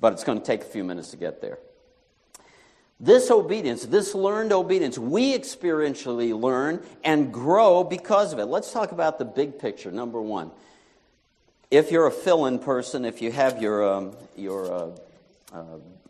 [0.00, 1.58] But it's going to take a few minutes to get there.
[3.00, 8.46] This obedience, this learned obedience, we experientially learn and grow because of it.
[8.46, 10.50] Let's talk about the big picture, number one.
[11.70, 14.90] If you're a fill in person, if you have your, um, your uh,
[15.52, 15.64] uh,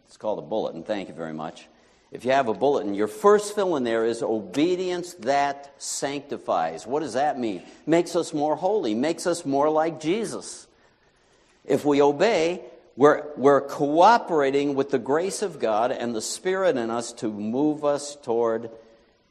[0.06, 1.66] it's called a bulletin, thank you very much
[2.10, 6.86] if you have a bulletin, your first fill in there is obedience that sanctifies.
[6.86, 7.62] What does that mean?
[7.86, 10.66] Makes us more holy, makes us more like Jesus.
[11.66, 12.62] If we obey,
[12.98, 17.84] We're, we're cooperating with the grace of God and the Spirit in us to move
[17.84, 18.72] us toward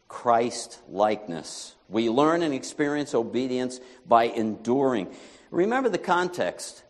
[0.07, 1.76] Christ likeness.
[1.89, 5.13] We learn and experience obedience by enduring.
[5.51, 6.82] Remember the context.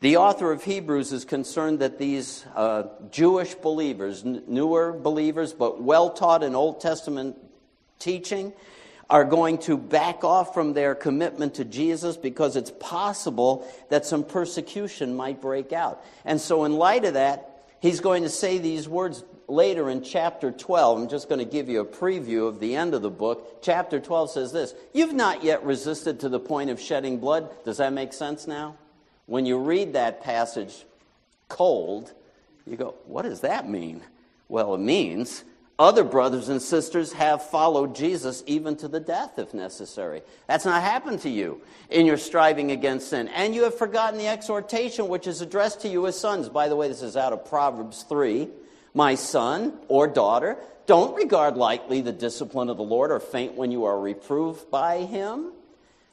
[0.00, 5.82] The author of Hebrews is concerned that these uh, Jewish believers, n- newer believers, but
[5.82, 7.36] well taught in Old Testament
[7.98, 8.54] teaching,
[9.12, 14.24] are going to back off from their commitment to Jesus because it's possible that some
[14.24, 16.02] persecution might break out.
[16.24, 20.50] And so, in light of that, he's going to say these words later in chapter
[20.50, 20.98] 12.
[20.98, 23.62] I'm just going to give you a preview of the end of the book.
[23.62, 27.50] Chapter 12 says this You've not yet resisted to the point of shedding blood.
[27.66, 28.76] Does that make sense now?
[29.26, 30.86] When you read that passage
[31.50, 32.14] cold,
[32.66, 34.00] you go, What does that mean?
[34.48, 35.44] Well, it means
[35.82, 40.22] other brothers and sisters have followed Jesus even to the death if necessary.
[40.46, 41.60] That's not happened to you
[41.90, 43.28] in your striving against sin.
[43.28, 46.48] And you have forgotten the exhortation which is addressed to you as sons.
[46.48, 48.48] By the way, this is out of Proverbs 3.
[48.94, 50.56] My son or daughter,
[50.86, 55.04] don't regard lightly the discipline of the Lord or faint when you are reproved by
[55.04, 55.52] him.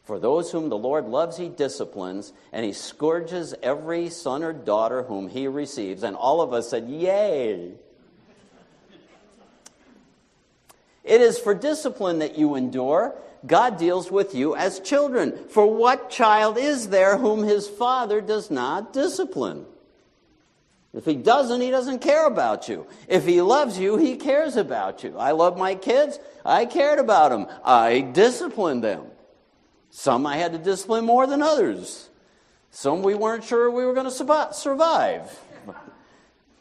[0.04, 5.04] For those whom the Lord loves, he disciplines, and he scourges every son or daughter
[5.04, 6.02] whom he receives.
[6.02, 7.74] And all of us said, Yay!
[11.10, 13.16] It is for discipline that you endure.
[13.44, 15.48] God deals with you as children.
[15.50, 19.66] For what child is there whom his father does not discipline?
[20.94, 22.86] If he doesn't, he doesn't care about you.
[23.08, 25.18] If he loves you, he cares about you.
[25.18, 26.20] I love my kids.
[26.46, 27.48] I cared about them.
[27.66, 29.06] I disciplined them.
[29.90, 32.08] Some I had to discipline more than others.
[32.70, 35.40] Some we weren't sure we were going to survive.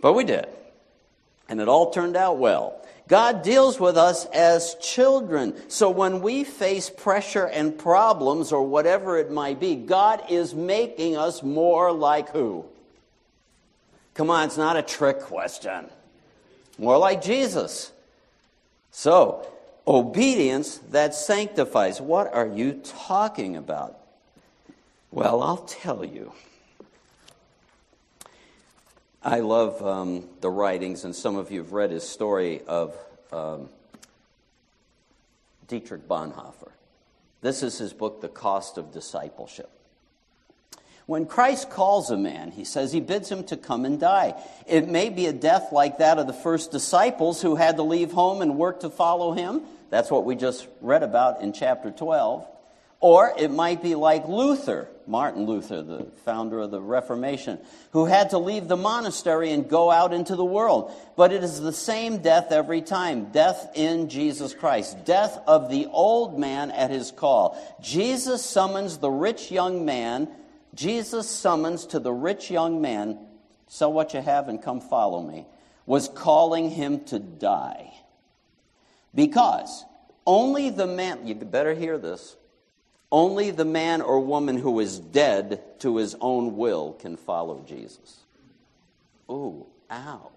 [0.01, 0.47] But we did.
[1.51, 2.83] And it all turned out well.
[3.09, 5.55] God deals with us as children.
[5.69, 11.17] So when we face pressure and problems or whatever it might be, God is making
[11.17, 12.67] us more like who?
[14.13, 15.87] Come on, it's not a trick question.
[16.77, 17.93] More like Jesus.
[18.91, 19.47] So,
[19.87, 22.01] obedience that sanctifies.
[22.01, 23.99] What are you talking about?
[25.11, 26.33] Well, I'll tell you.
[29.23, 32.95] I love um, the writings, and some of you have read his story of
[33.33, 33.69] um,
[35.67, 36.71] Dietrich Bonhoeffer.
[37.41, 39.71] This is his book, The Cost of Discipleship.
[41.07, 44.35] When Christ calls a man, he says he bids him to come and die.
[44.67, 48.13] It may be a death like that of the first disciples who had to leave
[48.13, 49.63] home and work to follow him.
[49.91, 52.47] That's what we just read about in chapter 12.
[53.01, 57.59] Or it might be like Luther, Martin Luther, the founder of the Reformation,
[57.93, 60.93] who had to leave the monastery and go out into the world.
[61.17, 65.87] But it is the same death every time death in Jesus Christ, death of the
[65.87, 67.59] old man at his call.
[67.81, 70.29] Jesus summons the rich young man,
[70.75, 73.19] Jesus summons to the rich young man,
[73.67, 75.47] sell what you have and come follow me,
[75.87, 77.95] was calling him to die.
[79.15, 79.85] Because
[80.27, 82.37] only the man, you better hear this
[83.11, 88.19] only the man or woman who is dead to his own will can follow Jesus.
[89.31, 90.31] Ooh, ow.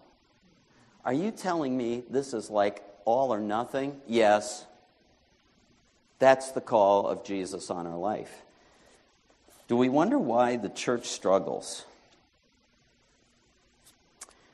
[1.03, 3.99] Are you telling me this is like all or nothing?
[4.07, 4.65] Yes.
[6.19, 8.43] That's the call of Jesus on our life.
[9.67, 11.86] Do we wonder why the church struggles?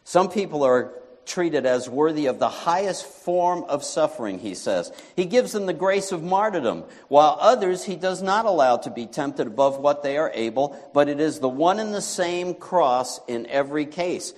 [0.04, 0.94] Some people are
[1.28, 4.92] treated as worthy of the highest form of suffering, he says.
[5.16, 9.06] He gives them the grace of martyrdom, while others he does not allow to be
[9.06, 13.20] tempted above what they are able, but it is the one and the same cross
[13.28, 14.34] in every case.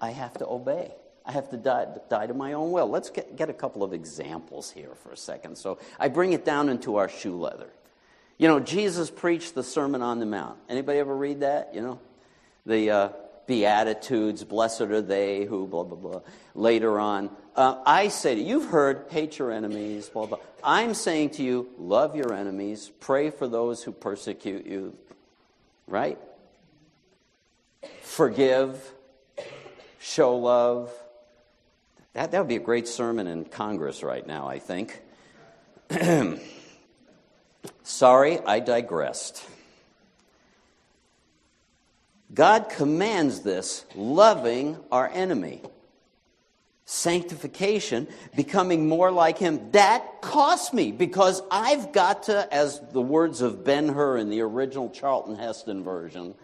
[0.00, 0.92] I have to obey.
[1.24, 2.88] I have to die, die to my own will.
[2.88, 5.56] Let's get, get a couple of examples here for a second.
[5.58, 7.68] So I bring it down into our shoe leather.
[8.38, 10.58] You know, Jesus preached the Sermon on the Mount.
[10.68, 11.74] Anybody ever read that?
[11.74, 12.00] You know,
[12.64, 13.08] the uh,
[13.50, 16.20] Beatitudes, blessed are they who, blah, blah, blah,
[16.54, 17.30] later on.
[17.56, 20.38] Uh, I say to you, you've heard, hate your enemies, blah, blah.
[20.62, 24.96] I'm saying to you, love your enemies, pray for those who persecute you,
[25.88, 26.16] right?
[28.02, 28.92] Forgive,
[29.98, 30.92] show love.
[32.12, 35.02] That, that would be a great sermon in Congress right now, I think.
[37.82, 39.44] Sorry, I digressed.
[42.32, 45.62] God commands this, loving our enemy.
[46.84, 49.70] Sanctification, becoming more like Him.
[49.72, 54.40] That costs me because I've got to, as the words of Ben Hur in the
[54.40, 56.34] original Charlton Heston version,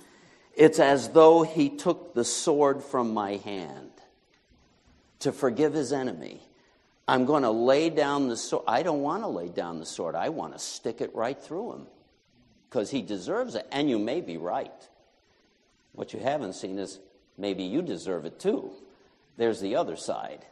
[0.55, 3.91] it's as though He took the sword from my hand
[5.21, 6.41] to forgive His enemy.
[7.09, 8.65] I'm going to lay down the sword.
[8.67, 10.15] I don't want to lay down the sword.
[10.15, 11.87] I want to stick it right through him
[12.69, 13.67] because he deserves it.
[13.71, 14.73] And you may be right.
[15.97, 17.01] What you haven't seen is
[17.37, 18.71] maybe you deserve it too.
[19.37, 20.45] There's the other side.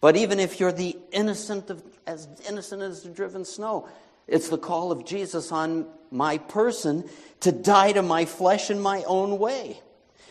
[0.00, 3.88] But even if you're the innocent of, as innocent as the driven snow,
[4.26, 7.08] it's the call of Jesus on my person
[7.40, 9.78] to die to my flesh in my own way.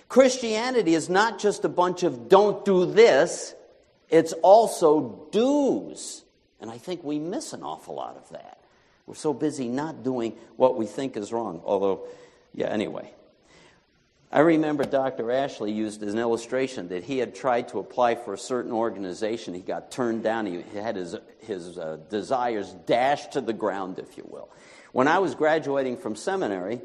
[0.09, 3.53] Christianity is not just a bunch of don't do this,
[4.09, 6.23] it's also do's.
[6.59, 8.57] And I think we miss an awful lot of that.
[9.05, 11.61] We're so busy not doing what we think is wrong.
[11.63, 12.07] Although,
[12.53, 13.13] yeah, anyway.
[14.33, 15.29] I remember Dr.
[15.29, 19.53] Ashley used as an illustration that he had tried to apply for a certain organization.
[19.53, 20.45] He got turned down.
[20.45, 24.49] He had his, his uh, desires dashed to the ground, if you will.
[24.93, 26.79] When I was graduating from seminary,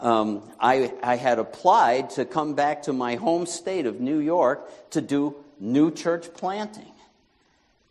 [0.00, 4.90] um, I, I had applied to come back to my home state of New York
[4.90, 6.92] to do new church planting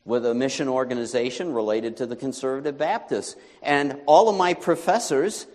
[0.05, 3.35] with a mission organization related to the Conservative Baptists.
[3.63, 5.47] And all of my professors,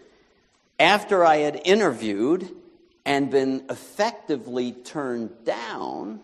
[0.78, 2.48] after I had interviewed
[3.06, 6.20] and been effectively turned down,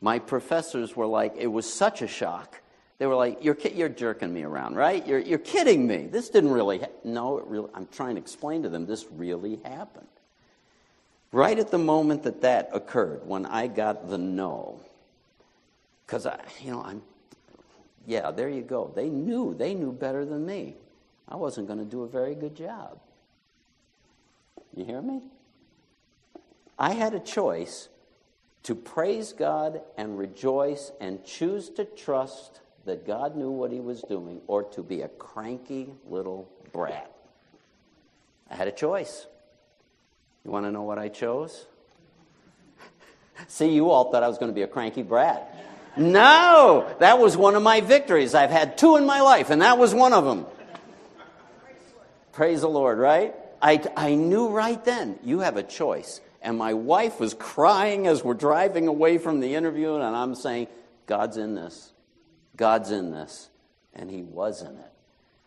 [0.00, 2.60] my professors were like, it was such a shock.
[2.98, 5.04] They were like, you're, you're jerking me around, right?
[5.04, 6.06] You're, you're kidding me.
[6.06, 6.86] This didn't really, ha-.
[7.04, 10.06] no, it really, I'm trying to explain to them, this really happened.
[11.32, 14.80] Right at the moment that that occurred, when I got the no,
[16.06, 17.02] because I, you know, I'm,
[18.06, 18.92] yeah, there you go.
[18.94, 20.74] They knew, they knew better than me.
[21.28, 22.98] I wasn't going to do a very good job.
[24.74, 25.20] You hear me?
[26.78, 27.88] I had a choice
[28.64, 34.02] to praise God and rejoice and choose to trust that God knew what he was
[34.02, 37.10] doing or to be a cranky little brat.
[38.50, 39.26] I had a choice.
[40.44, 41.66] You want to know what I chose?
[43.48, 45.54] See, you all thought I was going to be a cranky brat.
[45.96, 48.34] No, that was one of my victories.
[48.34, 50.46] I've had two in my life, and that was one of them.
[52.32, 53.34] Praise the Lord, right?
[53.60, 56.20] I, I knew right then, you have a choice.
[56.40, 60.68] And my wife was crying as we're driving away from the interview, and I'm saying,
[61.06, 61.92] God's in this.
[62.56, 63.48] God's in this.
[63.94, 64.92] And He was in it.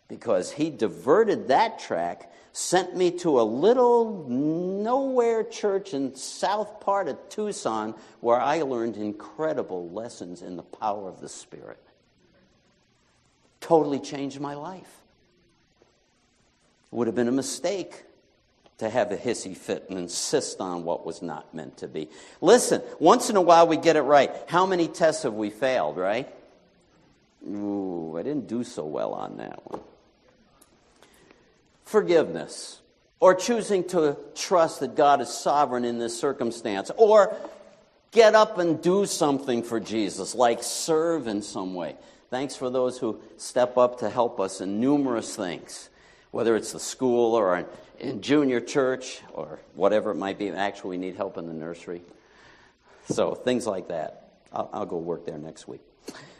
[0.07, 7.07] Because He diverted that track sent me to a little nowhere church in south part
[7.07, 11.79] of Tucson where I learned incredible lessons in the power of the Spirit.
[13.61, 15.01] Totally changed my life.
[16.91, 18.03] Would have been a mistake
[18.81, 22.09] to have a hissy fit and insist on what was not meant to be.
[22.41, 24.31] Listen, once in a while we get it right.
[24.47, 26.27] How many tests have we failed, right?
[27.47, 29.81] Ooh, I didn't do so well on that one
[31.91, 32.79] forgiveness,
[33.19, 37.35] or choosing to trust that God is sovereign in this circumstance, or
[38.11, 41.97] get up and do something for Jesus, like serve in some way.
[42.29, 45.89] Thanks for those who step up to help us in numerous things,
[46.31, 47.65] whether it's the school or
[47.99, 50.49] in junior church or whatever it might be.
[50.49, 52.01] Actually, we need help in the nursery.
[53.09, 54.29] So, things like that.
[54.51, 55.81] I'll, I'll go work there next week.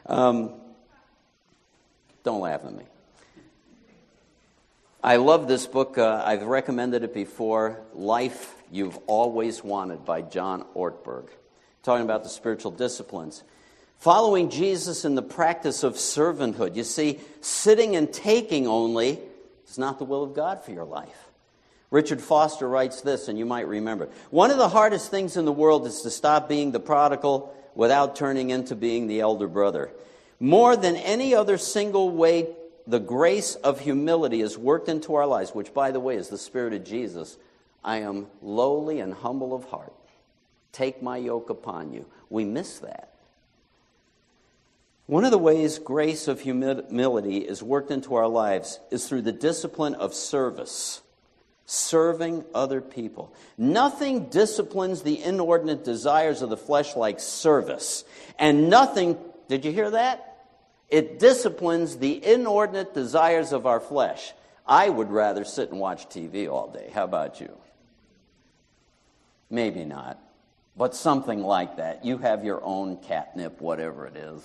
[0.06, 0.54] Um,
[2.24, 2.84] don't laugh at me.
[5.04, 5.98] I love this book.
[5.98, 11.28] Uh, I've recommended it before Life You've Always Wanted by John Ortberg,
[11.84, 13.44] talking about the spiritual disciplines.
[13.98, 16.76] Following Jesus in the practice of servanthood.
[16.76, 19.20] You see, sitting and taking only
[19.72, 21.30] is not the will of God for your life.
[21.90, 24.10] Richard Foster writes this, and you might remember.
[24.30, 28.16] One of the hardest things in the world is to stop being the prodigal without
[28.16, 29.92] turning into being the elder brother.
[30.40, 32.48] More than any other single way
[32.88, 36.38] the grace of humility is worked into our lives, which, by the way, is the
[36.38, 37.38] Spirit of Jesus.
[37.84, 39.94] I am lowly and humble of heart.
[40.72, 42.06] Take my yoke upon you.
[42.30, 43.11] We miss that.
[45.12, 49.34] One of the ways grace of humility is worked into our lives is through the
[49.34, 51.02] discipline of service,
[51.66, 53.34] serving other people.
[53.58, 58.06] Nothing disciplines the inordinate desires of the flesh like service.
[58.40, 59.18] And nothing,
[59.50, 60.46] did you hear that?
[60.88, 64.32] It disciplines the inordinate desires of our flesh.
[64.66, 66.90] I would rather sit and watch TV all day.
[66.94, 67.52] How about you?
[69.50, 70.18] Maybe not,
[70.78, 72.06] but something like that.
[72.06, 74.42] You have your own catnip, whatever it is.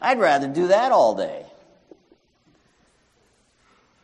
[0.00, 1.44] I'd rather do that all day.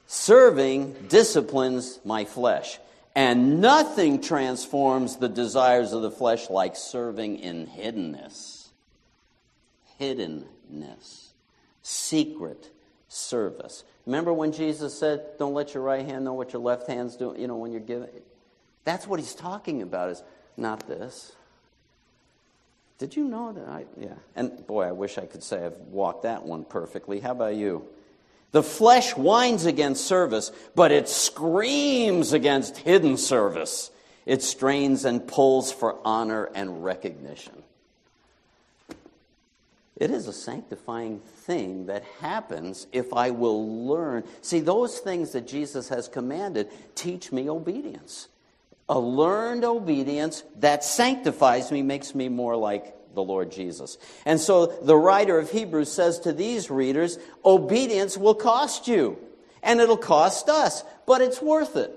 [0.07, 2.78] Serving disciplines my flesh,
[3.14, 8.68] and nothing transforms the desires of the flesh like serving in hiddenness.
[10.01, 11.28] Hiddenness.
[11.82, 12.70] secret
[13.09, 13.84] service.
[14.05, 17.40] Remember when Jesus said, Don't let your right hand know what your left hand's doing,
[17.40, 18.09] you know, when you're giving?
[18.84, 20.22] That's what he's talking about, is
[20.57, 21.32] not this.
[22.99, 24.14] Did you know that I, yeah.
[24.34, 27.20] And boy, I wish I could say I've walked that one perfectly.
[27.20, 27.86] How about you?
[28.53, 33.90] The flesh whines against service, but it screams against hidden service.
[34.24, 37.62] It strains and pulls for honor and recognition.
[39.97, 44.24] It is a sanctifying thing that happens if I will learn.
[44.42, 48.28] See, those things that Jesus has commanded teach me obedience.
[48.89, 53.99] A learned obedience that sanctifies me makes me more like the Lord Jesus.
[54.24, 59.18] And so the writer of Hebrews says to these readers, obedience will cost you,
[59.62, 61.93] and it'll cost us, but it's worth it.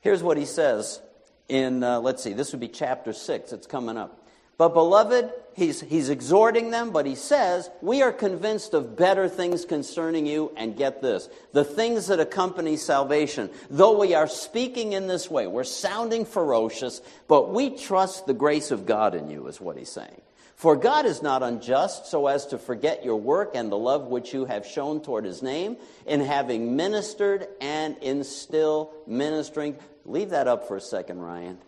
[0.00, 1.00] Here's what he says
[1.48, 4.23] in, uh, let's see, this would be chapter 6, it's coming up.
[4.56, 9.64] But, beloved, he's, he's exhorting them, but he says, We are convinced of better things
[9.64, 13.50] concerning you, and get this the things that accompany salvation.
[13.68, 18.70] Though we are speaking in this way, we're sounding ferocious, but we trust the grace
[18.70, 20.20] of God in you, is what he's saying.
[20.54, 24.32] For God is not unjust so as to forget your work and the love which
[24.32, 25.76] you have shown toward his name
[26.06, 29.76] in having ministered and in still ministering.
[30.04, 31.58] Leave that up for a second, Ryan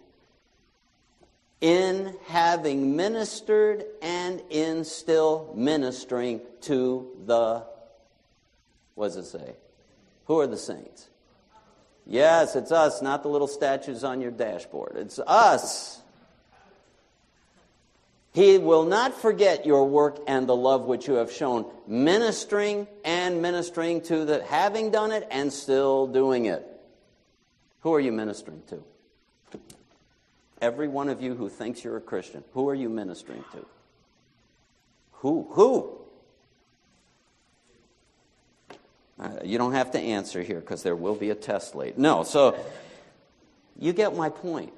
[1.61, 7.65] in having ministered and in still ministering to the,
[8.95, 9.57] what does it say?
[10.27, 11.09] Who are the saints?
[12.07, 14.97] Yes, it's us, not the little statues on your dashboard.
[14.97, 16.01] It's us.
[18.33, 23.41] He will not forget your work and the love which you have shown, ministering and
[23.41, 26.65] ministering to the, having done it and still doing it.
[27.81, 28.85] Who are you ministering to?
[30.61, 33.67] Every one of you who thinks you're a Christian, who are you ministering to?
[35.13, 35.49] Who?
[35.51, 35.99] Who?
[39.19, 41.97] Uh, you don't have to answer here because there will be a test late.
[41.97, 42.57] No, so
[43.79, 44.73] you get my point.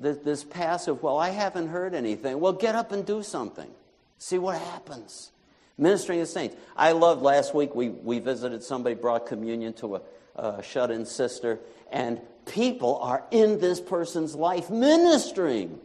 [0.00, 2.40] This, this passive, well, I haven't heard anything.
[2.40, 3.70] Well, get up and do something.
[4.18, 5.30] See what happens.
[5.76, 6.56] Ministering to saints.
[6.76, 10.00] I loved last week, we, we visited somebody, brought communion to a,
[10.36, 11.58] a shut in sister,
[11.90, 15.78] and people are in this person's life ministering.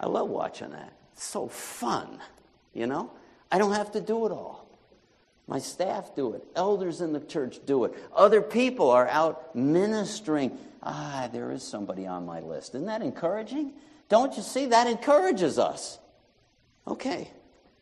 [0.00, 0.92] I love watching that.
[1.12, 2.18] It's so fun,
[2.74, 3.10] you know?
[3.50, 4.66] I don't have to do it all.
[5.46, 6.44] My staff do it.
[6.54, 7.94] Elders in the church do it.
[8.14, 10.56] Other people are out ministering.
[10.82, 12.74] Ah, there is somebody on my list.
[12.74, 13.72] Isn't that encouraging?
[14.08, 14.66] Don't you see?
[14.66, 15.98] That encourages us.
[16.86, 17.30] Okay.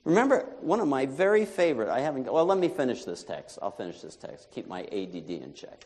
[0.05, 3.59] Remember, one of my very favorite, I haven't, well, let me finish this text.
[3.61, 4.49] I'll finish this text.
[4.53, 5.85] Keep my ADD in check.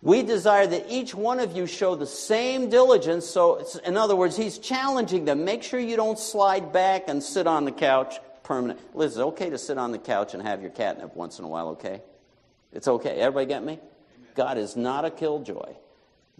[0.00, 3.26] We desire that each one of you show the same diligence.
[3.26, 5.44] So, in other words, he's challenging them.
[5.44, 8.80] Make sure you don't slide back and sit on the couch permanent.
[8.94, 11.48] Liz, it's okay to sit on the couch and have your catnip once in a
[11.48, 12.00] while, okay?
[12.72, 13.16] It's okay.
[13.16, 13.80] Everybody get me?
[14.34, 15.74] God is not a killjoy.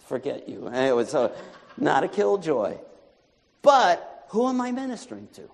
[0.07, 0.69] Forget you.
[0.69, 1.35] Anyway, so
[1.77, 2.77] not a killjoy.
[3.61, 5.51] But who am I ministering to?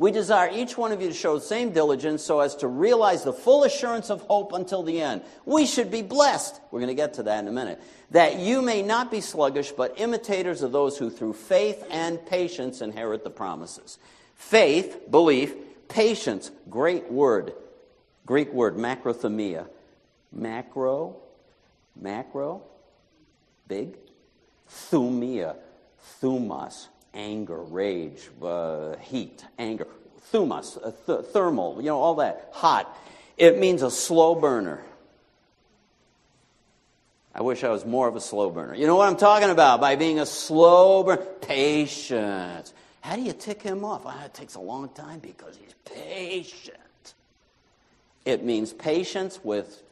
[0.00, 3.22] We desire each one of you to show the same diligence so as to realize
[3.22, 5.20] the full assurance of hope until the end.
[5.44, 6.58] We should be blessed.
[6.70, 7.82] We're going to get to that in a minute.
[8.10, 12.80] That you may not be sluggish, but imitators of those who through faith and patience
[12.80, 13.98] inherit the promises.
[14.36, 15.54] Faith, belief,
[15.90, 17.52] patience, great word.
[18.24, 19.66] Greek word, makrothumia.
[20.32, 21.16] Macro,
[21.94, 22.62] macro,
[23.68, 23.98] big.
[24.66, 25.56] Thumia,
[26.22, 29.86] thumos, anger, rage, uh, heat, anger.
[30.32, 32.50] Thumos, uh, th- thermal, you know, all that.
[32.52, 32.96] Hot.
[33.36, 34.82] It means a slow burner.
[37.34, 38.74] I wish I was more of a slow burner.
[38.74, 41.22] You know what I'm talking about by being a slow burner?
[41.40, 42.74] Patience.
[43.00, 44.02] How do you tick him off?
[44.04, 46.76] Ah, it takes a long time because he's patient.
[48.24, 49.82] It means patience with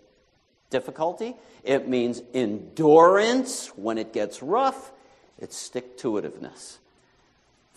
[0.71, 1.35] difficulty.
[1.65, 4.93] It means endurance when it gets rough.
[5.39, 6.79] It's stick to itiveness.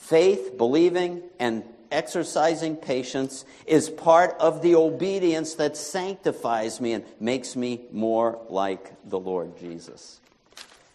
[0.02, 7.56] Faith, believing, and exercising patience is part of the obedience that sanctifies me and makes
[7.56, 10.20] me more like the Lord Jesus.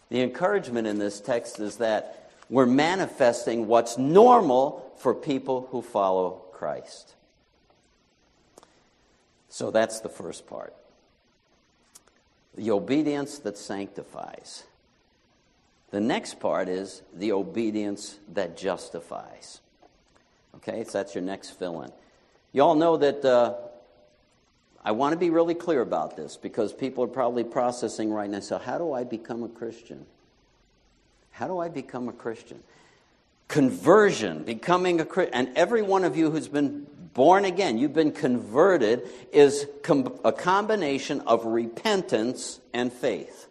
[0.09, 6.41] The encouragement in this text is that we're manifesting what's normal for people who follow
[6.51, 7.15] Christ.
[9.49, 10.75] So that's the first part.
[12.55, 14.63] The obedience that sanctifies.
[15.91, 19.61] The next part is the obedience that justifies.
[20.55, 21.91] Okay, so that's your next fill in.
[22.51, 23.53] You all know that uh,
[24.83, 28.39] I want to be really clear about this because people are probably processing right now.
[28.39, 30.05] So, how do I become a Christian?
[31.31, 32.63] How do I become a Christian?
[33.47, 38.11] Conversion, becoming a Christian, and every one of you who's been born again, you've been
[38.11, 43.47] converted, is com- a combination of repentance and faith.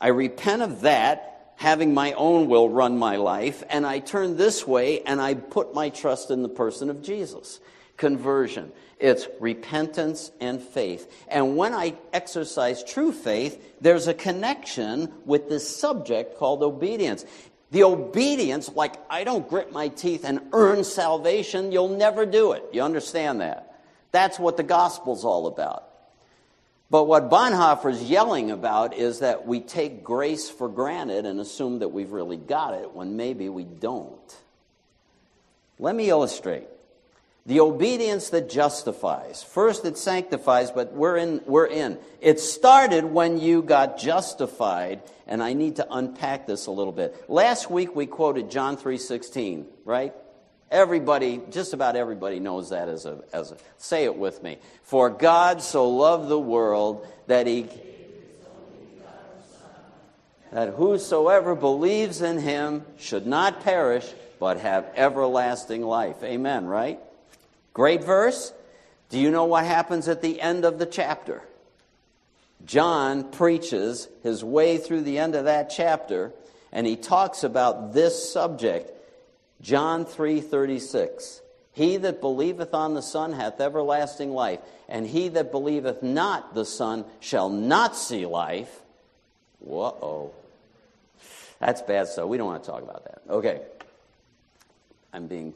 [0.00, 4.66] I repent of that having my own will run my life, and I turn this
[4.66, 7.60] way and I put my trust in the person of Jesus.
[7.98, 8.72] conversion.
[8.98, 11.12] It's repentance and faith.
[11.28, 17.24] And when I exercise true faith, there's a connection with this subject called obedience.
[17.70, 22.64] The obedience, like I don't grit my teeth and earn salvation, you'll never do it.
[22.72, 23.78] You understand that?
[24.10, 25.87] That's what the gospel's all about.
[26.90, 31.88] But what Bonhoeffer's yelling about is that we take grace for granted and assume that
[31.88, 34.36] we've really got it when maybe we don't.
[35.78, 36.66] Let me illustrate.
[37.44, 39.42] The obedience that justifies.
[39.42, 41.98] First it sanctifies, but we're in, we're in.
[42.20, 47.24] It started when you got justified, and I need to unpack this a little bit.
[47.28, 50.14] Last week we quoted John 3.16, right?
[50.70, 54.58] Everybody, just about everybody knows that as a, as a, say it with me.
[54.82, 57.68] For God so loved the world that he,
[60.52, 64.06] that whosoever believes in him should not perish,
[64.38, 66.22] but have everlasting life.
[66.22, 67.00] Amen, right?
[67.72, 68.52] Great verse.
[69.08, 71.42] Do you know what happens at the end of the chapter?
[72.66, 76.32] John preaches his way through the end of that chapter,
[76.72, 78.92] and he talks about this subject
[79.60, 81.40] John 3:36
[81.72, 86.64] He that believeth on the Son hath everlasting life and he that believeth not the
[86.64, 88.80] Son shall not see life.
[89.60, 90.32] Whoa.
[91.60, 92.28] That's bad stuff.
[92.28, 93.22] We don't want to talk about that.
[93.28, 93.60] Okay.
[95.12, 95.54] I'm being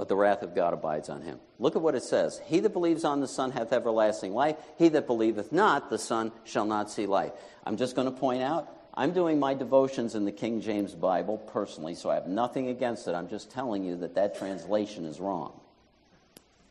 [0.00, 1.38] but the wrath of God abides on him.
[1.58, 2.40] Look at what it says.
[2.46, 4.56] He that believes on the Son hath everlasting life.
[4.78, 7.32] He that believeth not the Son shall not see life.
[7.66, 11.38] I'm just going to point out I'm doing my devotions in the King James Bible
[11.38, 13.14] personally, so I have nothing against it.
[13.14, 15.52] I'm just telling you that that translation is wrong.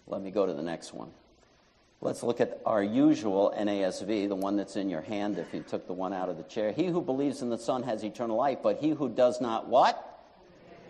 [0.07, 1.11] Let me go to the next one.
[2.01, 5.85] Let's look at our usual NASB, the one that's in your hand if you took
[5.85, 6.71] the one out of the chair.
[6.71, 10.05] He who believes in the Son has eternal life, but he who does not what?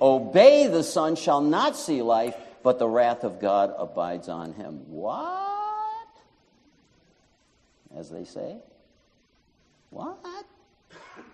[0.01, 4.81] Obey the Son shall not see life, but the wrath of God abides on him.
[4.87, 6.07] What?
[7.95, 8.57] As they say?
[9.89, 10.45] What?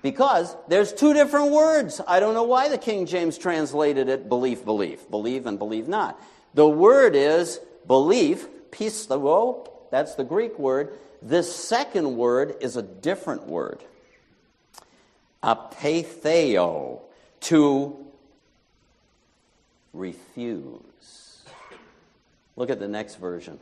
[0.01, 1.99] Because there's two different words.
[2.07, 6.19] I don't know why the King James translated it belief, belief, believe and believe not.
[6.53, 10.97] The word is belief, pisteuo, that's the Greek word.
[11.21, 13.83] This second word is a different word.
[15.43, 17.01] Apeitheo,
[17.41, 18.05] to
[19.93, 21.43] refuse.
[22.55, 23.59] Look at the next version.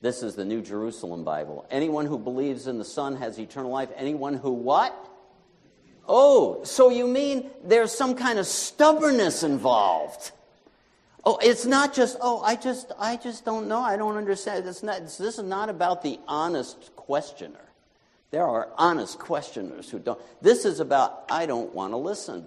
[0.00, 1.66] This is the New Jerusalem Bible.
[1.70, 3.88] Anyone who believes in the Son has eternal life.
[3.96, 4.94] Anyone who what?
[6.06, 10.32] Oh, so you mean there's some kind of stubbornness involved?
[11.24, 13.80] Oh, it's not just, oh, I just, I just don't know.
[13.80, 14.66] I don't understand.
[14.66, 17.60] It's not, this is not about the honest questioner.
[18.30, 20.20] There are honest questioners who don't.
[20.42, 22.46] This is about, I don't want to listen.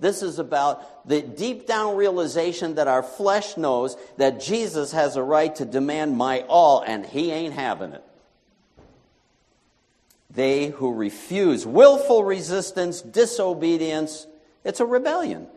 [0.00, 5.22] This is about the deep down realization that our flesh knows that Jesus has a
[5.22, 8.04] right to demand my all, and he ain't having it.
[10.30, 14.26] They who refuse, willful resistance, disobedience,
[14.64, 15.48] it's a rebellion.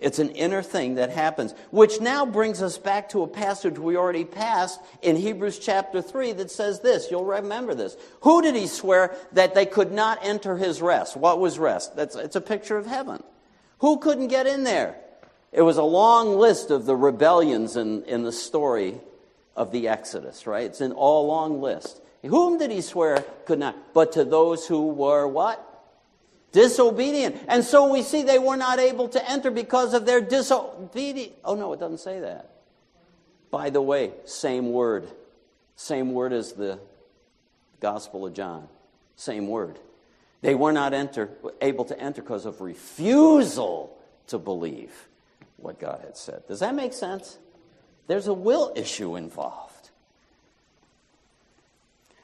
[0.00, 3.98] It's an inner thing that happens, which now brings us back to a passage we
[3.98, 7.10] already passed in Hebrews chapter 3 that says this.
[7.10, 7.98] You'll remember this.
[8.22, 11.18] Who did he swear that they could not enter his rest?
[11.18, 11.96] What was rest?
[11.96, 13.22] That's, it's a picture of heaven.
[13.80, 14.96] Who couldn't get in there?
[15.52, 19.00] It was a long list of the rebellions in, in the story
[19.54, 20.64] of the Exodus, right?
[20.64, 22.00] It's an all long list.
[22.22, 23.94] Whom did he swear could not?
[23.94, 25.66] But to those who were what?
[26.52, 27.36] Disobedient.
[27.48, 31.34] And so we see they were not able to enter because of their disobedience.
[31.44, 32.50] Oh, no, it doesn't say that.
[33.50, 35.08] By the way, same word.
[35.76, 36.78] Same word as the
[37.80, 38.68] Gospel of John.
[39.16, 39.78] Same word.
[40.42, 43.96] They were not enter, able to enter because of refusal
[44.28, 45.08] to believe
[45.56, 46.46] what God had said.
[46.48, 47.38] Does that make sense?
[48.06, 49.69] There's a will issue involved.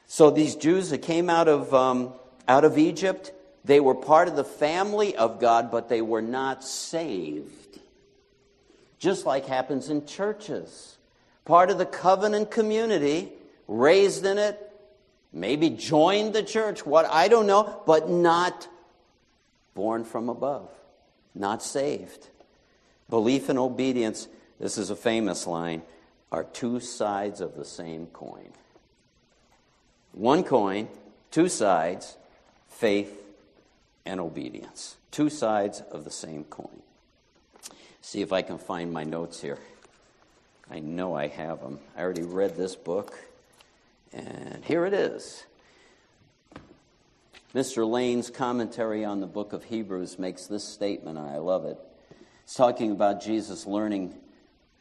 [0.07, 2.13] So these Jews that came out of, um,
[2.47, 3.33] out of Egypt,
[3.65, 7.79] they were part of the family of God, but they were not saved.
[8.97, 10.97] Just like happens in churches.
[11.43, 13.31] Part of the covenant community,
[13.67, 14.63] raised in it,
[15.33, 18.67] maybe joined the church, what I don't know, but not
[19.75, 20.69] born from above,
[21.35, 22.29] not saved.
[23.09, 24.27] Belief and obedience,
[24.59, 25.81] this is a famous line,
[26.31, 28.51] are two sides of the same coin.
[30.17, 30.87] One coin,
[31.29, 32.17] two sides,
[32.69, 33.21] faith
[34.03, 34.97] and obedience.
[35.11, 36.81] Two sides of the same coin.
[38.01, 39.59] See if I can find my notes here.
[40.71, 41.77] I know I have them.
[41.95, 43.15] I already read this book,
[44.11, 45.45] and here it is.
[47.53, 47.87] Mr.
[47.87, 51.77] Lane's commentary on the book of Hebrews makes this statement, and I love it.
[52.43, 54.15] It's talking about Jesus learning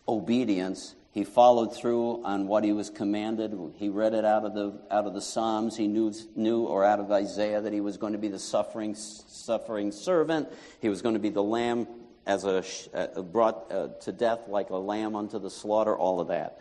[0.09, 0.95] obedience.
[1.17, 3.59] He followed through on what he was commanded.
[3.77, 5.75] He read it out of the out of the Psalms.
[5.75, 8.95] He knew knew or out of Isaiah that he was going to be the suffering
[8.95, 10.47] suffering servant.
[10.83, 11.89] He was going to be the lamb
[12.27, 12.63] as a
[12.93, 15.97] uh, brought uh, to death like a lamb unto the slaughter.
[15.97, 16.61] All of that.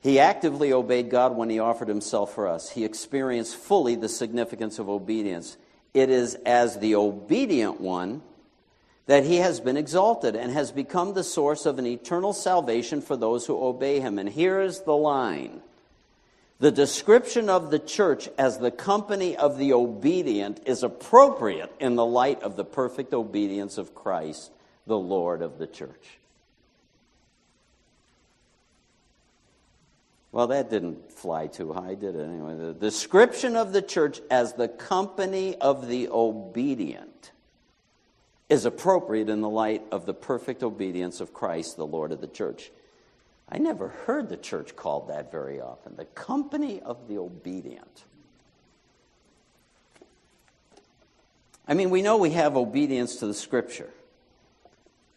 [0.00, 2.70] He actively obeyed God when he offered himself for us.
[2.70, 5.58] He experienced fully the significance of obedience.
[5.92, 8.22] It is as the obedient one
[9.08, 13.16] that he has been exalted and has become the source of an eternal salvation for
[13.16, 14.18] those who obey him.
[14.18, 15.62] And here's the line
[16.60, 22.04] The description of the church as the company of the obedient is appropriate in the
[22.04, 24.50] light of the perfect obedience of Christ,
[24.86, 26.18] the Lord of the church.
[30.32, 32.28] Well, that didn't fly too high, did it?
[32.28, 37.30] Anyway, the description of the church as the company of the obedient
[38.48, 42.26] is appropriate in the light of the perfect obedience of Christ, the Lord of the
[42.26, 42.70] church.
[43.48, 48.04] I never heard the church called that very often the company of the obedient.
[51.66, 53.90] I mean, we know we have obedience to the Scripture.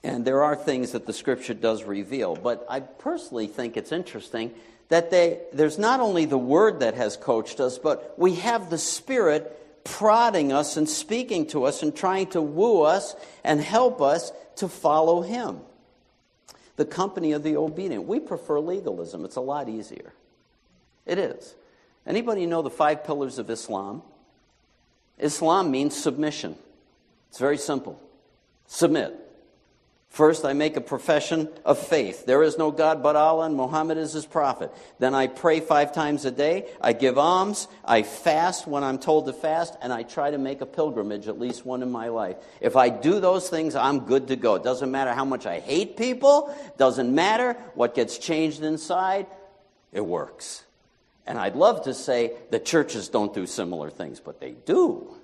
[0.03, 2.35] And there are things that the Scripture does reveal.
[2.35, 4.51] But I personally think it's interesting
[4.89, 8.77] that they, there's not only the Word that has coached us, but we have the
[8.77, 14.31] Spirit prodding us and speaking to us and trying to woo us and help us
[14.57, 15.59] to follow him.
[16.75, 18.07] The company of the obedient.
[18.07, 19.25] We prefer legalism.
[19.25, 20.13] It's a lot easier.
[21.05, 21.55] It is.
[22.05, 24.01] Anybody know the five pillars of Islam?
[25.17, 26.55] Islam means submission.
[27.29, 28.01] It's very simple.
[28.67, 29.15] Submit.
[30.11, 32.25] First, I make a profession of faith.
[32.25, 34.69] There is no God but Allah, and Muhammad is his prophet.
[34.99, 36.67] Then I pray five times a day.
[36.81, 37.69] I give alms.
[37.85, 41.39] I fast when I'm told to fast, and I try to make a pilgrimage, at
[41.39, 42.35] least one in my life.
[42.59, 44.55] If I do those things, I'm good to go.
[44.55, 49.27] It doesn't matter how much I hate people, it doesn't matter what gets changed inside,
[49.93, 50.65] it works.
[51.25, 55.15] And I'd love to say the churches don't do similar things, but they do.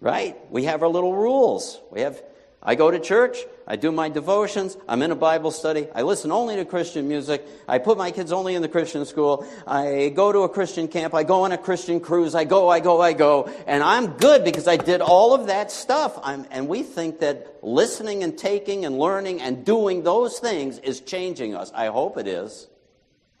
[0.00, 0.36] Right?
[0.52, 1.80] We have our little rules.
[1.90, 2.22] We have
[2.64, 6.30] I go to church, I do my devotions, I'm in a Bible study, I listen
[6.30, 10.30] only to Christian music, I put my kids only in the Christian school, I go
[10.30, 13.14] to a Christian camp, I go on a Christian cruise, I go, I go, I
[13.14, 16.20] go, and I'm good because I did all of that stuff.
[16.22, 21.00] I'm, and we think that listening and taking and learning and doing those things is
[21.00, 21.72] changing us.
[21.74, 22.68] I hope it is.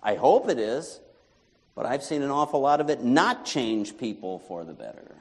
[0.02, 0.98] I hope it is.
[1.76, 5.14] But I've seen an awful lot of it not change people for the better.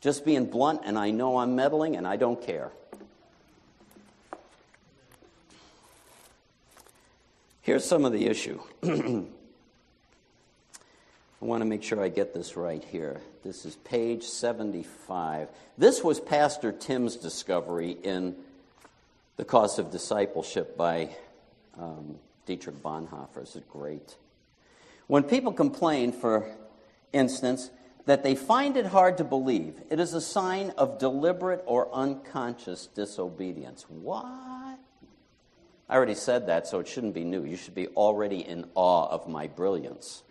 [0.00, 2.72] Just being blunt, and I know I'm meddling, and I don't care.
[7.70, 8.58] Here's some of the issue.
[8.82, 9.22] I
[11.38, 13.20] want to make sure I get this right here.
[13.44, 15.46] This is page 75.
[15.78, 18.34] This was Pastor Tim's discovery in
[19.36, 21.10] The Cost of Discipleship by
[21.78, 23.36] um, Dietrich Bonhoeffer.
[23.38, 24.16] This is great.
[25.06, 26.46] When people complain, for
[27.12, 27.70] instance,
[28.04, 32.88] that they find it hard to believe, it is a sign of deliberate or unconscious
[32.88, 33.86] disobedience.
[33.88, 34.49] What?
[35.90, 37.44] I already said that, so it shouldn't be new.
[37.44, 40.22] You should be already in awe of my brilliance.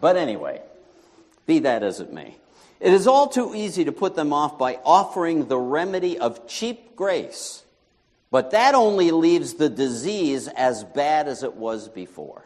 [0.00, 0.62] But anyway,
[1.46, 2.34] be that as it may.
[2.80, 6.96] It is all too easy to put them off by offering the remedy of cheap
[6.96, 7.62] grace,
[8.32, 12.44] but that only leaves the disease as bad as it was before.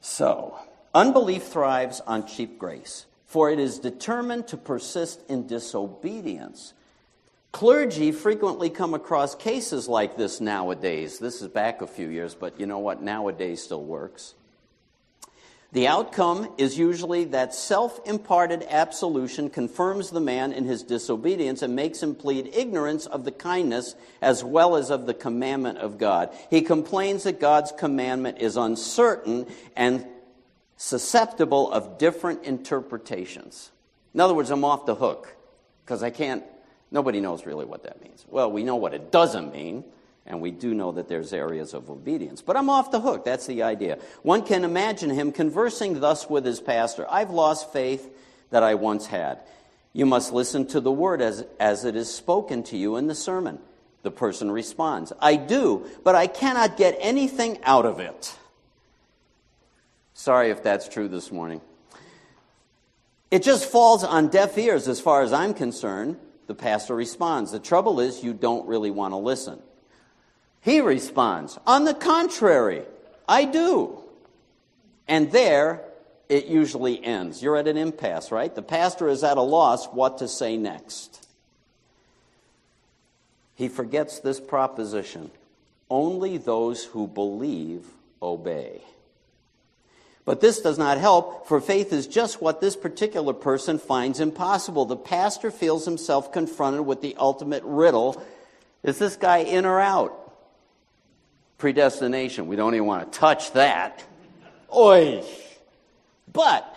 [0.00, 0.56] So,
[0.94, 6.72] unbelief thrives on cheap grace, for it is determined to persist in disobedience
[7.56, 11.18] Clergy frequently come across cases like this nowadays.
[11.18, 13.00] This is back a few years, but you know what?
[13.00, 14.34] Nowadays still works.
[15.72, 21.74] The outcome is usually that self imparted absolution confirms the man in his disobedience and
[21.74, 26.36] makes him plead ignorance of the kindness as well as of the commandment of God.
[26.50, 30.06] He complains that God's commandment is uncertain and
[30.76, 33.70] susceptible of different interpretations.
[34.12, 35.34] In other words, I'm off the hook
[35.86, 36.44] because I can't
[36.90, 38.24] Nobody knows really what that means.
[38.28, 39.84] Well, we know what it doesn't mean,
[40.24, 42.42] and we do know that there's areas of obedience.
[42.42, 43.24] But I'm off the hook.
[43.24, 43.98] That's the idea.
[44.22, 48.08] One can imagine him conversing thus with his pastor I've lost faith
[48.50, 49.40] that I once had.
[49.92, 53.14] You must listen to the word as, as it is spoken to you in the
[53.14, 53.58] sermon.
[54.02, 58.36] The person responds, I do, but I cannot get anything out of it.
[60.14, 61.60] Sorry if that's true this morning.
[63.30, 66.16] It just falls on deaf ears as far as I'm concerned.
[66.46, 69.60] The pastor responds, The trouble is, you don't really want to listen.
[70.60, 72.82] He responds, On the contrary,
[73.28, 73.98] I do.
[75.08, 75.84] And there,
[76.28, 77.42] it usually ends.
[77.42, 78.52] You're at an impasse, right?
[78.52, 81.26] The pastor is at a loss what to say next.
[83.56, 85.30] he forgets this proposition
[85.88, 87.84] only those who believe
[88.22, 88.82] obey.
[90.26, 94.84] But this does not help, for faith is just what this particular person finds impossible.
[94.84, 98.22] The pastor feels himself confronted with the ultimate riddle
[98.86, 100.32] is this guy in or out?
[101.58, 102.46] Predestination.
[102.46, 104.04] We don't even want to touch that.
[104.74, 105.24] Oi!
[106.32, 106.72] But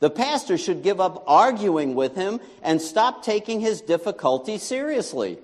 [0.00, 5.38] the pastor should give up arguing with him and stop taking his difficulty seriously.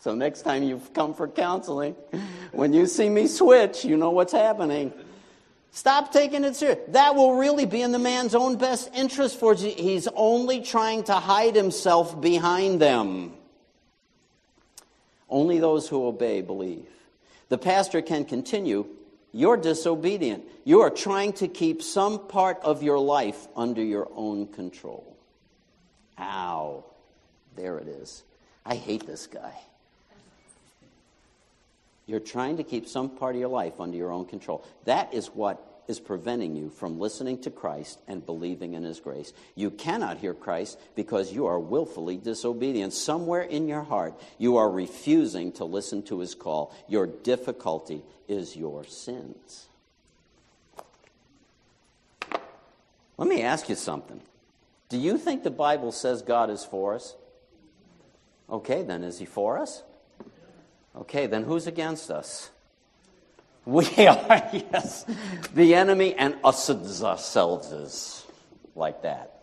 [0.00, 1.94] So next time you come for counseling,
[2.50, 4.92] when you see me switch, you know what's happening.
[5.78, 6.80] Stop taking it serious.
[6.88, 11.12] That will really be in the man's own best interest for he's only trying to
[11.12, 13.32] hide himself behind them.
[15.30, 16.88] Only those who obey believe.
[17.48, 18.88] The pastor can continue,
[19.32, 20.42] you're disobedient.
[20.64, 25.16] You are trying to keep some part of your life under your own control.
[26.18, 26.82] Ow.
[27.54, 28.24] There it is.
[28.66, 29.54] I hate this guy.
[32.08, 34.64] You're trying to keep some part of your life under your own control.
[34.84, 39.32] That is what is preventing you from listening to Christ and believing in His grace.
[39.54, 42.92] You cannot hear Christ because you are willfully disobedient.
[42.92, 46.74] Somewhere in your heart, you are refusing to listen to His call.
[46.88, 49.66] Your difficulty is your sins.
[53.16, 54.20] Let me ask you something.
[54.90, 57.16] Do you think the Bible says God is for us?
[58.50, 59.82] Okay, then, is He for us?
[60.94, 62.50] Okay, then who's against us?
[63.68, 65.04] We are, yes.
[65.54, 68.26] The enemy and us ourselves is
[68.74, 69.42] like that.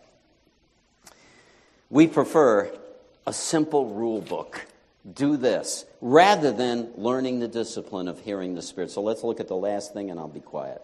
[1.90, 2.76] We prefer
[3.24, 4.66] a simple rule book.
[5.14, 8.90] Do this rather than learning the discipline of hearing the Spirit.
[8.90, 10.82] So let's look at the last thing and I'll be quiet.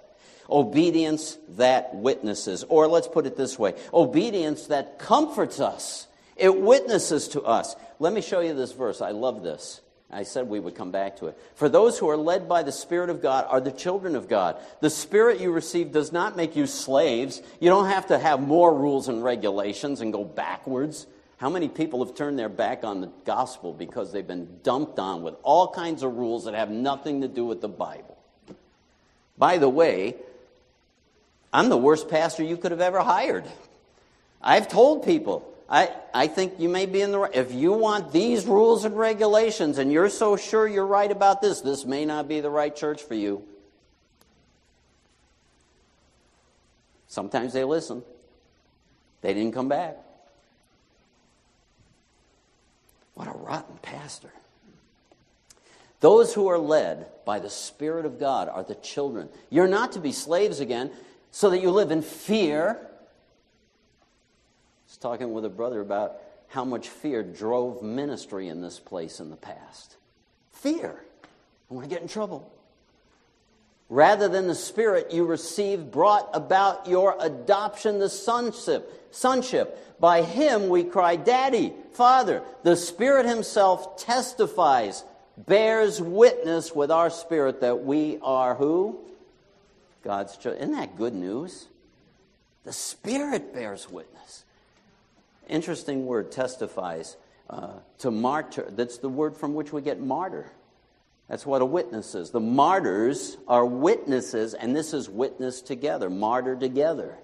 [0.49, 6.07] Obedience that witnesses, or let's put it this way obedience that comforts us.
[6.37, 7.75] It witnesses to us.
[7.99, 9.01] Let me show you this verse.
[9.01, 9.81] I love this.
[10.13, 11.39] I said we would come back to it.
[11.55, 14.57] For those who are led by the Spirit of God are the children of God.
[14.81, 17.41] The Spirit you receive does not make you slaves.
[17.61, 21.07] You don't have to have more rules and regulations and go backwards.
[21.39, 25.23] How many people have turned their back on the gospel because they've been dumped on
[25.23, 28.19] with all kinds of rules that have nothing to do with the Bible?
[29.39, 30.15] By the way,
[31.53, 33.45] I'm the worst pastor you could have ever hired.
[34.43, 37.35] I've told people, I, I think you may be in the right.
[37.35, 41.63] If you want these rules and regulations and you're so sure you're right about this,
[41.63, 43.43] this may not be the right church for you.
[47.09, 48.03] Sometimes they listen.
[49.23, 49.97] They didn't come back.
[53.15, 54.31] What a rotten pastor.
[56.01, 59.31] Those who are led by the Spirit of God are the children.
[59.49, 60.91] You're not to be slaves again
[61.31, 62.79] so that you live in fear
[64.93, 66.17] was talking with a brother about
[66.49, 69.97] how much fear drove ministry in this place in the past.
[70.53, 71.03] Fear.
[71.71, 72.53] I want to get in trouble.
[73.89, 79.09] Rather than the spirit you received brought about your adoption, the sonship.
[79.15, 79.99] Sonship.
[79.99, 82.43] By him we cry, Daddy, Father.
[82.63, 85.05] The Spirit Himself testifies,
[85.39, 89.01] bears witness with our spirit that we are who?
[90.05, 90.63] God's children.
[90.65, 91.67] Isn't that good news?
[92.65, 94.42] The Spirit bears witness.
[95.49, 97.17] Interesting word, testifies.
[97.51, 100.51] Uh, to martyr, that's the word from which we get martyr.
[101.29, 102.31] That's what a witness is.
[102.31, 107.17] The martyrs are witnesses, and this is witness together, martyr together.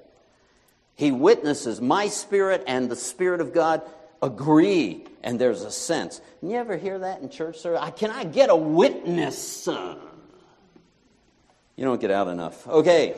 [0.94, 3.82] He witnesses, my spirit and the Spirit of God
[4.20, 6.20] agree, and there's a sense.
[6.42, 7.80] You ever hear that in church service?
[7.96, 9.66] Can I get a witness?
[9.66, 12.66] You don't get out enough.
[12.66, 13.14] Okay,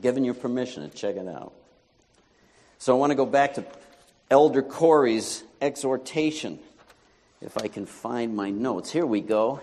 [0.00, 1.52] giving you permission to check it out.
[2.78, 3.64] So I want to go back to
[4.30, 6.58] Elder Corey's exhortation.
[7.40, 8.90] If I can find my notes.
[8.90, 9.60] Here we go.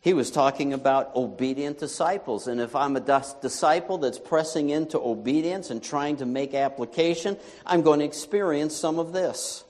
[0.00, 2.48] He was talking about obedient disciples.
[2.48, 7.82] And if I'm a disciple that's pressing into obedience and trying to make application, I'm
[7.82, 9.64] going to experience some of this.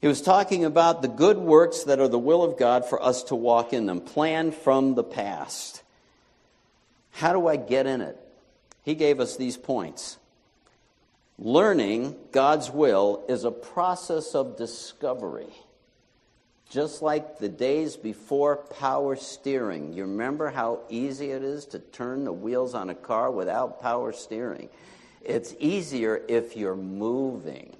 [0.00, 3.24] He was talking about the good works that are the will of God for us
[3.24, 5.82] to walk in them, planned from the past.
[7.10, 8.16] How do I get in it?
[8.84, 10.16] He gave us these points.
[11.38, 15.52] Learning God's will is a process of discovery.
[16.70, 19.92] Just like the days before power steering.
[19.92, 24.12] You remember how easy it is to turn the wheels on a car without power
[24.12, 24.70] steering?
[25.20, 27.76] It's easier if you're moving.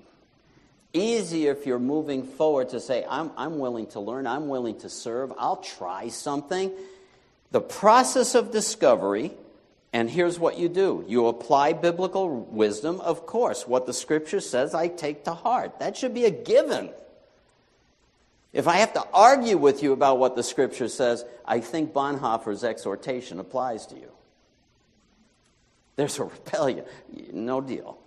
[0.92, 4.90] Easier if you're moving forward to say, I'm, I'm willing to learn, I'm willing to
[4.90, 6.70] serve, I'll try something.
[7.50, 9.32] The process of discovery
[9.92, 13.66] and here's what you do you apply biblical wisdom, of course.
[13.66, 15.78] What the scripture says, I take to heart.
[15.80, 16.90] That should be a given.
[18.52, 22.64] If I have to argue with you about what the scripture says, I think Bonhoeffer's
[22.64, 24.10] exhortation applies to you.
[25.96, 26.84] There's a rebellion.
[27.32, 27.98] No deal.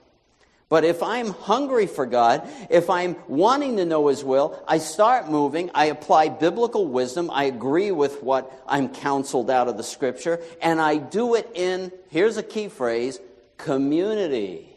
[0.68, 5.30] But if I'm hungry for God, if I'm wanting to know His will, I start
[5.30, 10.42] moving, I apply biblical wisdom, I agree with what I'm counseled out of the scripture,
[10.62, 13.20] and I do it in, here's a key phrase,
[13.58, 14.68] community.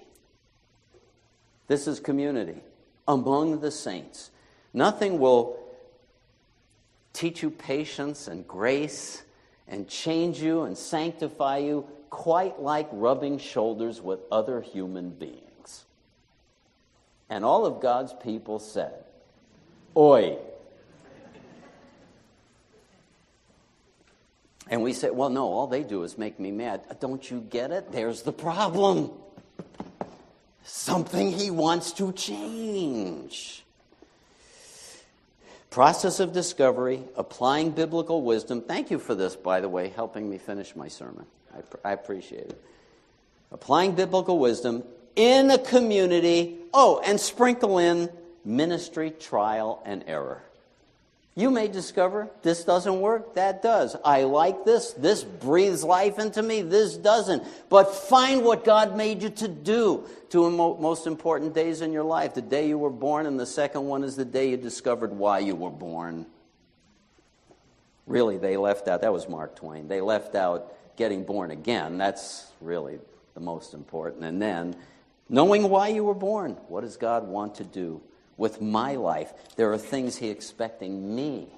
[1.69, 2.61] This is community
[3.07, 4.31] among the saints.
[4.75, 5.59] Nothing will
[7.15, 9.23] teach you patience and grace
[9.67, 15.48] and change you and sanctify you quite like rubbing shoulders with other human beings.
[17.31, 18.93] And all of God's people said,
[19.97, 20.39] Oi.
[24.71, 26.83] And we said, Well, no, all they do is make me mad.
[26.91, 27.93] Uh, don't you get it?
[27.93, 29.11] There's the problem.
[30.63, 33.65] Something he wants to change.
[35.71, 38.63] Process of discovery, applying biblical wisdom.
[38.63, 41.27] Thank you for this, by the way, helping me finish my sermon.
[41.55, 42.63] I, I appreciate it.
[43.51, 44.83] Applying biblical wisdom
[45.17, 46.58] in a community.
[46.73, 48.11] Oh, and sprinkle in
[48.45, 50.43] ministry, trial, and error.
[51.39, 53.95] You may discover this doesn't work, that does.
[54.05, 57.45] I like this, this breathes life into me, this doesn't.
[57.69, 60.05] But find what God made you to do.
[60.31, 63.87] Two most important days in your life the day you were born, and the second
[63.87, 66.27] one is the day you discovered why you were born.
[68.09, 71.99] Really, they left out, that was Mark Twain, they left out getting born again.
[71.99, 72.99] That's really
[73.35, 74.25] the most important.
[74.25, 74.75] And then,
[75.29, 78.03] knowing why you were born, what does God want to do?
[78.39, 79.31] with my life.
[79.57, 81.49] There are things He's expecting me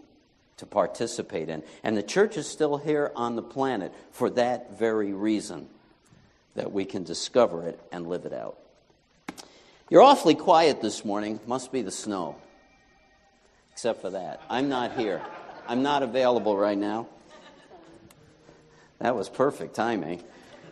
[0.57, 1.63] to participate in.
[1.85, 5.69] And the church is still here on the planet for that very reason
[6.57, 8.59] that we can discover it and live it out.
[9.89, 11.39] You're awfully quiet this morning.
[11.47, 12.37] Must be the snow.
[13.73, 14.43] Except for that.
[14.51, 15.23] I'm not here.
[15.69, 17.09] I'm not available right now.
[18.99, 20.23] That was perfect timing.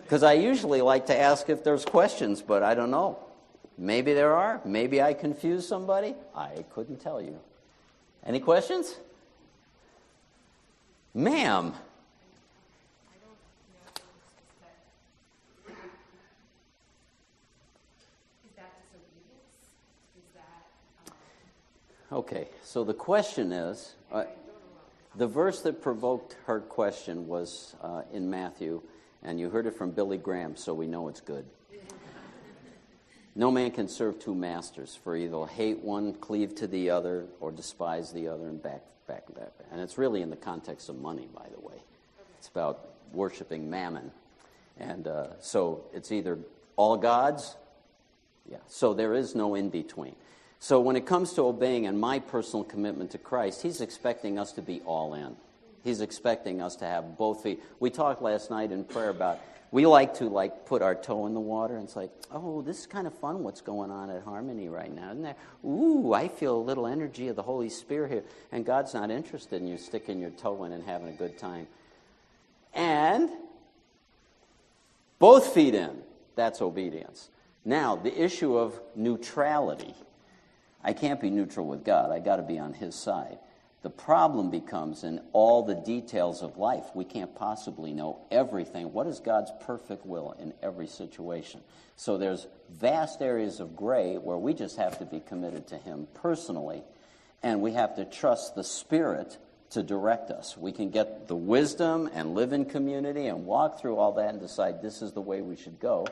[0.09, 3.19] Because I usually like to ask if there's questions, but I don't know.
[3.77, 4.59] Maybe there are.
[4.65, 6.15] Maybe I confused somebody.
[6.35, 7.39] I couldn't tell you.
[8.25, 8.97] Any questions?
[11.13, 11.75] Ma'am.
[22.11, 24.25] Okay, so the question is uh,
[25.17, 28.81] the verse that provoked her question was uh, in Matthew,
[29.23, 31.45] and you heard it from Billy Graham, so we know it's good.
[33.35, 37.53] No man can serve two masters, for either hate one, cleave to the other, or
[37.53, 39.53] despise the other and back, back back.
[39.71, 41.77] And it's really in the context of money, by the way.
[42.39, 44.11] It's about worshiping mammon.
[44.79, 46.39] And uh, so it's either
[46.77, 47.57] all gods,
[48.51, 48.59] yeah.
[48.67, 50.15] So there is no in between.
[50.59, 54.53] So when it comes to obeying and my personal commitment to Christ, He's expecting us
[54.53, 55.37] to be all in.
[55.89, 57.63] He's expecting us to have both feet.
[57.81, 59.41] We talked last night in prayer about
[59.71, 62.81] we like to like put our toe in the water and it's like, oh, this
[62.81, 65.37] is kind of fun what's going on at Harmony right now, isn't there?
[65.65, 68.23] Ooh, I feel a little energy of the Holy Spirit here.
[68.53, 71.67] And God's not interested in you sticking your toe in and having a good time.
[72.75, 73.31] And
[75.19, 76.03] both feet in,
[76.37, 77.31] that's obedience.
[77.65, 79.95] Now, the issue of neutrality.
[80.85, 82.13] I can't be neutral with God.
[82.13, 83.39] I got to be on his side.
[83.83, 86.85] The problem becomes in all the details of life.
[86.95, 88.93] We can't possibly know everything.
[88.93, 91.61] What is God's perfect will in every situation?
[91.97, 96.09] So there's vast areas of gray where we just have to be committed to Him
[96.15, 96.83] personally,
[97.43, 99.39] and we have to trust the Spirit
[99.71, 100.57] to direct us.
[100.57, 104.41] We can get the wisdom and live in community and walk through all that and
[104.41, 106.07] decide this is the way we should go.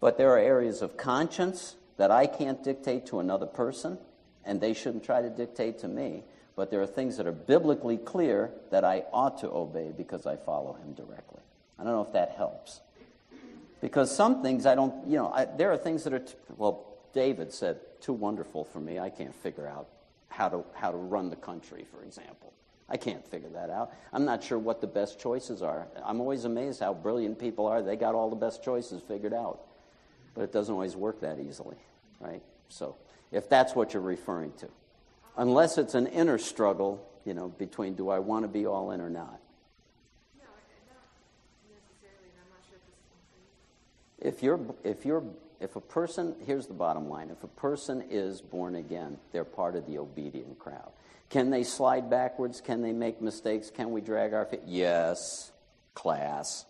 [0.00, 3.98] But there are areas of conscience that I can't dictate to another person,
[4.44, 6.24] and they shouldn't try to dictate to me
[6.58, 10.34] but there are things that are biblically clear that I ought to obey because I
[10.34, 11.40] follow him directly.
[11.78, 12.80] I don't know if that helps.
[13.80, 16.98] Because some things I don't, you know, I, there are things that are, t- well,
[17.14, 18.98] David said, too wonderful for me.
[18.98, 19.86] I can't figure out
[20.30, 22.52] how to, how to run the country, for example.
[22.88, 23.92] I can't figure that out.
[24.12, 25.86] I'm not sure what the best choices are.
[26.04, 27.82] I'm always amazed how brilliant people are.
[27.82, 29.60] They got all the best choices figured out.
[30.34, 31.76] But it doesn't always work that easily,
[32.18, 32.42] right?
[32.68, 32.96] So,
[33.30, 34.68] if that's what you're referring to
[35.38, 39.00] unless it's an inner struggle, you know, between do I want to be all in
[39.00, 39.40] or not.
[44.20, 45.22] If you're, if you're,
[45.60, 49.76] if a person, here's the bottom line: if a person is born again, they're part
[49.76, 50.90] of the obedient crowd.
[51.30, 52.60] Can they slide backwards?
[52.60, 53.70] Can they make mistakes?
[53.70, 54.62] Can we drag our feet?
[54.66, 55.52] Yes,
[55.94, 56.66] class,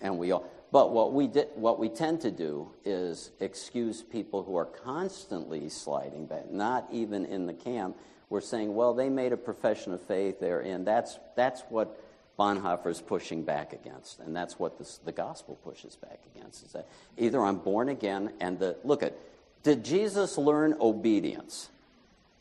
[0.00, 0.48] and we all.
[0.76, 5.70] But what we, did, what we tend to do is excuse people who are constantly
[5.70, 7.96] sliding back, not even in the camp.
[8.28, 11.98] we're saying, well, they made a profession of faith there, and that's, that's what
[12.38, 16.66] Bonhoeffer's pushing back against, and that's what this, the gospel pushes back against.
[16.66, 16.86] Is that
[17.16, 19.14] either I'm born again, and the look at
[19.62, 21.70] did Jesus learn obedience?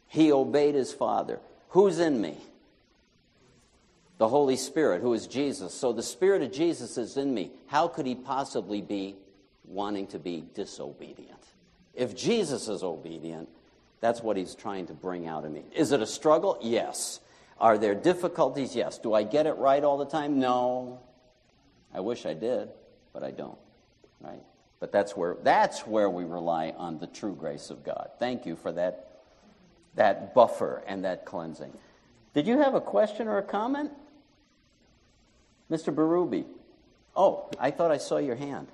[0.10, 1.40] He obeyed his Father.
[1.70, 2.36] Who's in me?
[4.18, 5.74] The Holy Spirit, who is Jesus.
[5.74, 7.52] So the Spirit of Jesus is in me.
[7.68, 9.16] How could he possibly be
[9.66, 11.32] wanting to be disobedient?
[11.94, 13.50] If Jesus is obedient,
[14.00, 15.64] that's what he's trying to bring out of me.
[15.74, 16.58] Is it a struggle?
[16.62, 17.20] Yes.
[17.60, 18.76] Are there difficulties?
[18.76, 18.98] Yes.
[18.98, 20.40] Do I get it right all the time?
[20.40, 21.00] No.
[21.94, 22.70] I wish I did,
[23.14, 23.58] but I don't.
[24.22, 24.42] Right?
[24.80, 28.10] But that's where that's where we rely on the true grace of God.
[28.20, 29.22] Thank you for that
[29.96, 31.72] that buffer and that cleansing.
[32.34, 33.92] Did you have a question or a comment?
[35.70, 35.94] Mr.
[35.94, 36.46] Barubi.
[37.16, 38.68] Oh, I thought I saw your hand.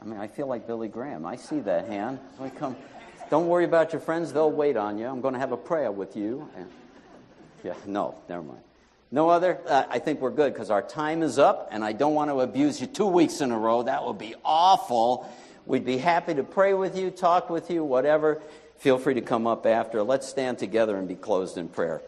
[0.00, 1.26] I mean, I feel like Billy Graham.
[1.26, 2.20] I see that hand.
[2.40, 2.76] I come.
[3.30, 5.06] Don't worry about your friends; they'll wait on you.
[5.06, 6.48] I'm going to have a prayer with you.
[7.64, 8.60] Yeah, no, never mind.
[9.10, 9.58] No other?
[9.66, 12.40] Uh, I think we're good because our time is up, and I don't want to
[12.40, 13.82] abuse you two weeks in a row.
[13.82, 15.28] That would be awful.
[15.66, 18.40] We'd be happy to pray with you, talk with you, whatever.
[18.78, 20.02] Feel free to come up after.
[20.02, 22.02] Let's stand together and be closed in prayer.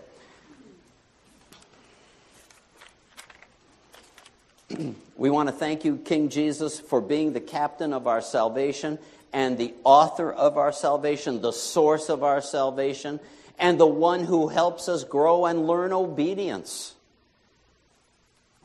[5.17, 8.99] We want to thank you, King Jesus, for being the captain of our salvation
[9.33, 13.21] and the author of our salvation, the source of our salvation,
[13.59, 16.95] and the one who helps us grow and learn obedience.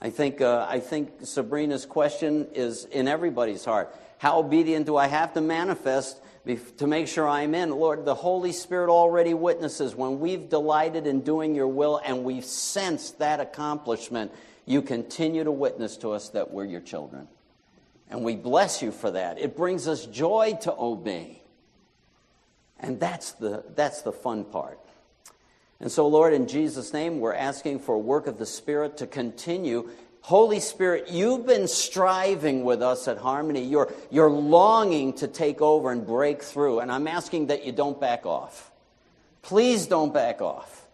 [0.02, 3.95] I think, uh, I think Sabrina's question is in everybody's heart.
[4.18, 6.19] How obedient do I have to manifest
[6.77, 7.72] to make sure I'm in?
[7.72, 12.45] Lord, the Holy Spirit already witnesses when we've delighted in doing your will and we've
[12.45, 14.32] sensed that accomplishment,
[14.65, 17.27] you continue to witness to us that we're your children.
[18.09, 19.39] And we bless you for that.
[19.39, 21.41] It brings us joy to obey.
[22.79, 24.79] And that's the, that's the fun part.
[25.79, 29.07] And so, Lord, in Jesus' name, we're asking for a work of the Spirit to
[29.07, 29.89] continue.
[30.21, 33.63] Holy Spirit, you've been striving with us at Harmony.
[33.63, 36.79] You're, you're longing to take over and break through.
[36.79, 38.71] And I'm asking that you don't back off.
[39.41, 40.87] Please don't back off.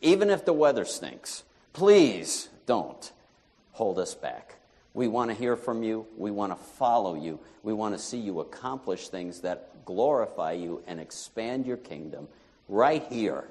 [0.00, 1.42] Even if the weather stinks.
[1.72, 3.12] Please don't
[3.78, 4.56] hold us back.
[4.92, 6.04] We want to hear from you.
[6.16, 7.38] We want to follow you.
[7.62, 12.26] We want to see you accomplish things that glorify you and expand your kingdom
[12.68, 13.44] right here.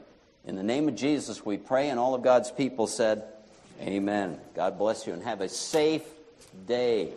[0.43, 3.23] In the name of Jesus, we pray, and all of God's people said,
[3.81, 4.37] Amen.
[4.53, 6.03] God bless you and have a safe
[6.67, 7.13] day.